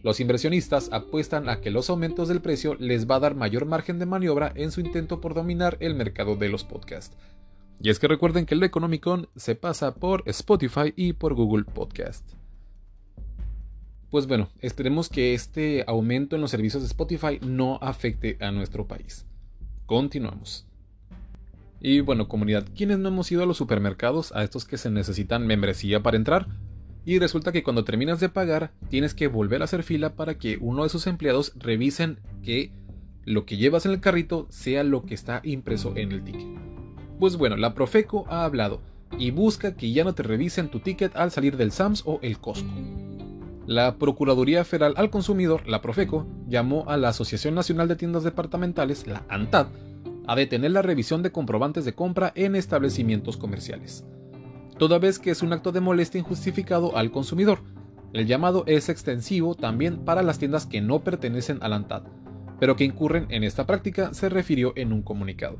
Los 0.02 0.22
inversionistas 0.22 0.90
apuestan 0.94 1.50
a 1.50 1.60
que 1.60 1.72
los 1.72 1.90
aumentos 1.90 2.30
del 2.30 2.42
precio 2.42 2.76
les 2.76 3.10
va 3.10 3.16
a 3.16 3.20
dar 3.20 3.36
mayor 3.36 3.66
margen 3.66 4.00
de 4.00 4.06
maniobra 4.06 4.54
en 4.56 4.72
su 4.72 4.80
intento 4.80 5.20
por 5.20 5.34
dominar 5.34 5.78
el 5.82 5.94
mercado 5.94 6.38
de 6.38 6.48
los 6.48 6.64
podcasts. 6.64 7.18
Y 7.82 7.90
es 7.90 8.00
que 8.00 8.08
recuerden 8.08 8.46
que 8.46 8.56
el 8.56 8.64
Economicon 8.64 9.28
se 9.36 9.56
pasa 9.56 9.96
por 9.96 10.24
Spotify 10.26 10.94
y 10.96 11.14
por 11.14 11.34
Google 11.34 11.66
Podcast. 11.66 12.24
Pues 14.10 14.26
bueno, 14.26 14.50
esperemos 14.62 15.10
que 15.10 15.34
este 15.34 15.84
aumento 15.86 16.36
en 16.36 16.42
los 16.42 16.52
servicios 16.52 16.82
de 16.82 16.88
Spotify 16.88 17.40
no 17.46 17.78
afecte 17.82 18.38
a 18.40 18.52
nuestro 18.52 18.88
país. 18.88 19.26
Continuamos. 19.86 20.66
Y 21.82 22.00
bueno, 22.00 22.28
comunidad, 22.28 22.66
¿quiénes 22.76 23.00
no 23.00 23.10
hemos 23.10 23.32
ido 23.32 23.44
a 23.44 23.46
los 23.46 23.58
supermercados, 23.58 24.32
a 24.34 24.44
estos 24.44 24.66
que 24.66 24.78
se 24.78 24.90
necesitan 24.90 25.46
membresía 25.46 26.02
para 26.02 26.18
entrar? 26.18 26.48
Y 27.06 27.20
resulta 27.20 27.52
que 27.52 27.64
cuando 27.64 27.84
terminas 27.84 28.20
de 28.20 28.30
pagar 28.30 28.72
tienes 28.90 29.14
que 29.14 29.28
volver 29.28 29.62
a 29.62 29.66
hacer 29.66 29.84
fila 29.84 30.16
para 30.16 30.38
que 30.38 30.58
uno 30.60 30.84
de 30.84 30.90
sus 30.90 31.08
empleados 31.08 31.54
revisen 31.56 32.20
que 32.44 32.72
lo 33.26 33.46
que 33.46 33.58
llevas 33.58 33.86
en 33.86 33.92
el 33.92 34.00
carrito 34.00 34.48
sea 34.50 34.84
lo 34.84 35.06
que 35.06 35.14
está 35.14 35.42
impreso 35.44 35.94
en 35.96 36.12
el 36.12 36.24
ticket. 36.24 36.48
Pues 37.20 37.36
bueno, 37.36 37.58
la 37.58 37.74
Profeco 37.74 38.26
ha 38.30 38.44
hablado 38.44 38.82
y 39.18 39.32
busca 39.32 39.76
que 39.76 39.92
ya 39.92 40.04
no 40.04 40.14
te 40.14 40.24
revisen 40.24 40.70
tu 40.70 40.80
ticket 40.80 41.16
al 41.16 41.32
salir 41.32 41.58
del 41.58 41.72
SAMS 41.72 42.04
o 42.06 42.20
el 42.22 42.40
Costco. 42.40 42.70
La 43.66 43.98
Procuraduría 43.98 44.64
Federal 44.66 44.94
al 44.98 45.10
Consumidor, 45.10 45.68
la 45.68 45.82
Profeco, 45.82 46.28
llamó 46.48 46.86
a 46.88 46.98
la 46.98 47.10
Asociación 47.10 47.54
Nacional 47.54 47.88
de 47.88 47.96
Tiendas 47.96 48.24
Departamentales, 48.24 49.06
la 49.06 49.26
ANTAD, 49.30 49.68
a 50.26 50.36
detener 50.36 50.72
la 50.72 50.82
revisión 50.82 51.22
de 51.22 51.32
comprobantes 51.32 51.86
de 51.86 51.94
compra 51.94 52.32
en 52.36 52.56
establecimientos 52.56 53.38
comerciales 53.38 54.06
toda 54.80 54.98
vez 54.98 55.20
que 55.20 55.30
es 55.30 55.44
un 55.44 55.54
acto 55.54 55.72
de 55.72 55.82
molestia 55.82 56.20
injustificado 56.20 56.98
al 56.98 57.12
consumidor. 57.12 57.60
El 58.13 58.26
llamado 58.26 58.63
es 58.65 58.89
extensivo 58.89 59.54
también 59.54 60.06
para 60.06 60.24
las 60.24 60.39
tiendas 60.39 60.65
que 60.65 60.82
no 60.82 61.04
pertenecen 61.04 61.60
al 61.62 61.74
ANTAD, 61.74 62.04
pero 62.60 62.76
que 62.76 62.86
incurren 62.86 63.28
en 63.30 63.44
esta 63.44 63.68
práctica, 63.68 64.13
se 64.13 64.30
refirió 64.30 64.74
en 64.78 64.94
un 64.94 65.04
comunicado. 65.04 65.60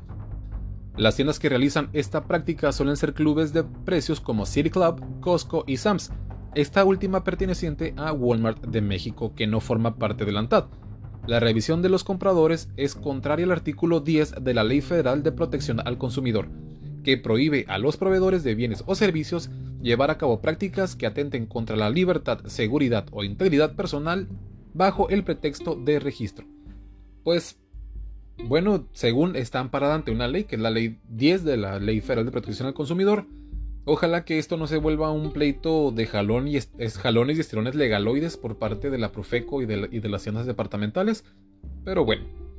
Las 0.96 1.16
tiendas 1.16 1.38
que 1.38 1.50
realizan 1.50 1.90
esta 1.92 2.24
práctica 2.24 2.72
suelen 2.72 2.96
ser 2.96 3.14
clubes 3.14 3.52
de 3.52 3.62
precios 3.62 4.20
como 4.20 4.46
City 4.46 4.70
Club, 4.70 5.04
Costco 5.20 5.64
y 5.66 5.76
Sam's, 5.76 6.10
esta 6.54 6.84
última 6.84 7.22
perteneciente 7.22 7.94
a 7.96 8.12
Walmart 8.12 8.66
de 8.66 8.80
México 8.80 9.34
que 9.36 9.46
no 9.46 9.60
forma 9.60 9.96
parte 9.96 10.24
del 10.24 10.38
ANTAD. 10.38 10.64
La 11.26 11.38
revisión 11.40 11.82
de 11.82 11.90
los 11.90 12.04
compradores 12.04 12.70
es 12.76 12.94
contraria 12.94 13.44
al 13.44 13.52
artículo 13.52 14.00
10 14.00 14.36
de 14.42 14.54
la 14.54 14.64
Ley 14.64 14.80
Federal 14.80 15.22
de 15.22 15.30
Protección 15.30 15.78
al 15.86 15.98
Consumidor, 15.98 16.48
que 17.02 17.16
prohíbe 17.16 17.64
a 17.68 17.78
los 17.78 17.96
proveedores 17.96 18.44
de 18.44 18.54
bienes 18.54 18.82
o 18.86 18.94
servicios 18.94 19.50
llevar 19.82 20.10
a 20.10 20.18
cabo 20.18 20.40
prácticas 20.40 20.96
que 20.96 21.06
atenten 21.06 21.46
contra 21.46 21.76
la 21.76 21.90
libertad, 21.90 22.40
seguridad 22.46 23.06
o 23.12 23.24
integridad 23.24 23.74
personal 23.74 24.28
bajo 24.74 25.08
el 25.08 25.24
pretexto 25.24 25.74
de 25.74 25.98
registro. 25.98 26.46
Pues, 27.24 27.58
bueno, 28.44 28.86
según 28.92 29.36
está 29.36 29.60
amparada 29.60 29.94
ante 29.94 30.10
una 30.10 30.28
ley, 30.28 30.44
que 30.44 30.56
es 30.56 30.62
la 30.62 30.70
ley 30.70 30.98
10 31.08 31.44
de 31.44 31.56
la 31.56 31.78
Ley 31.78 32.00
Federal 32.00 32.24
de 32.24 32.32
Protección 32.32 32.68
al 32.68 32.74
Consumidor, 32.74 33.26
ojalá 33.84 34.24
que 34.24 34.38
esto 34.38 34.56
no 34.56 34.66
se 34.66 34.78
vuelva 34.78 35.10
un 35.10 35.32
pleito 35.32 35.90
de 35.90 36.06
jalón 36.06 36.48
y 36.48 36.58
jalones 37.02 37.38
y 37.38 37.40
estirones 37.40 37.74
legaloides 37.74 38.36
por 38.36 38.58
parte 38.58 38.90
de 38.90 38.98
la 38.98 39.12
Profeco 39.12 39.62
y 39.62 39.66
de, 39.66 39.88
y 39.90 40.00
de 40.00 40.08
las 40.08 40.22
tiendas 40.22 40.46
departamentales, 40.46 41.24
pero 41.84 42.04
bueno. 42.04 42.49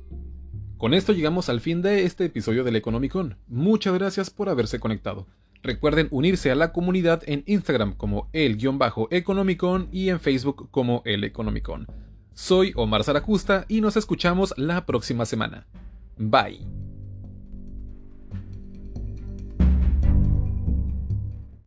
Con 0.82 0.96
esto 0.96 1.14
llegamos 1.14 1.48
al 1.48 1.62
fin 1.62 1.84
de 1.84 2.06
este 2.06 2.26
episodio 2.26 2.64
del 2.64 2.76
Economicon. 2.76 3.38
Muchas 3.48 3.94
gracias 3.94 4.32
por 4.32 4.50
haberse 4.50 4.80
conectado. 4.80 5.28
Recuerden 5.62 6.08
unirse 6.10 6.50
a 6.50 6.56
la 6.56 6.74
comunidad 6.74 7.22
en 7.28 7.44
Instagram 7.46 7.94
como 7.94 8.30
el-economicon 8.34 9.90
y 9.92 10.10
en 10.10 10.20
Facebook 10.20 10.70
como 10.72 11.04
el 11.06 11.24
Economicon. 11.24 11.86
Soy 12.34 12.74
Omar 12.76 13.04
Zaracusta 13.04 13.66
y 13.68 13.82
nos 13.82 13.96
escuchamos 13.96 14.56
la 14.58 14.88
próxima 14.88 15.28
semana. 15.28 15.68
Bye. 16.18 16.91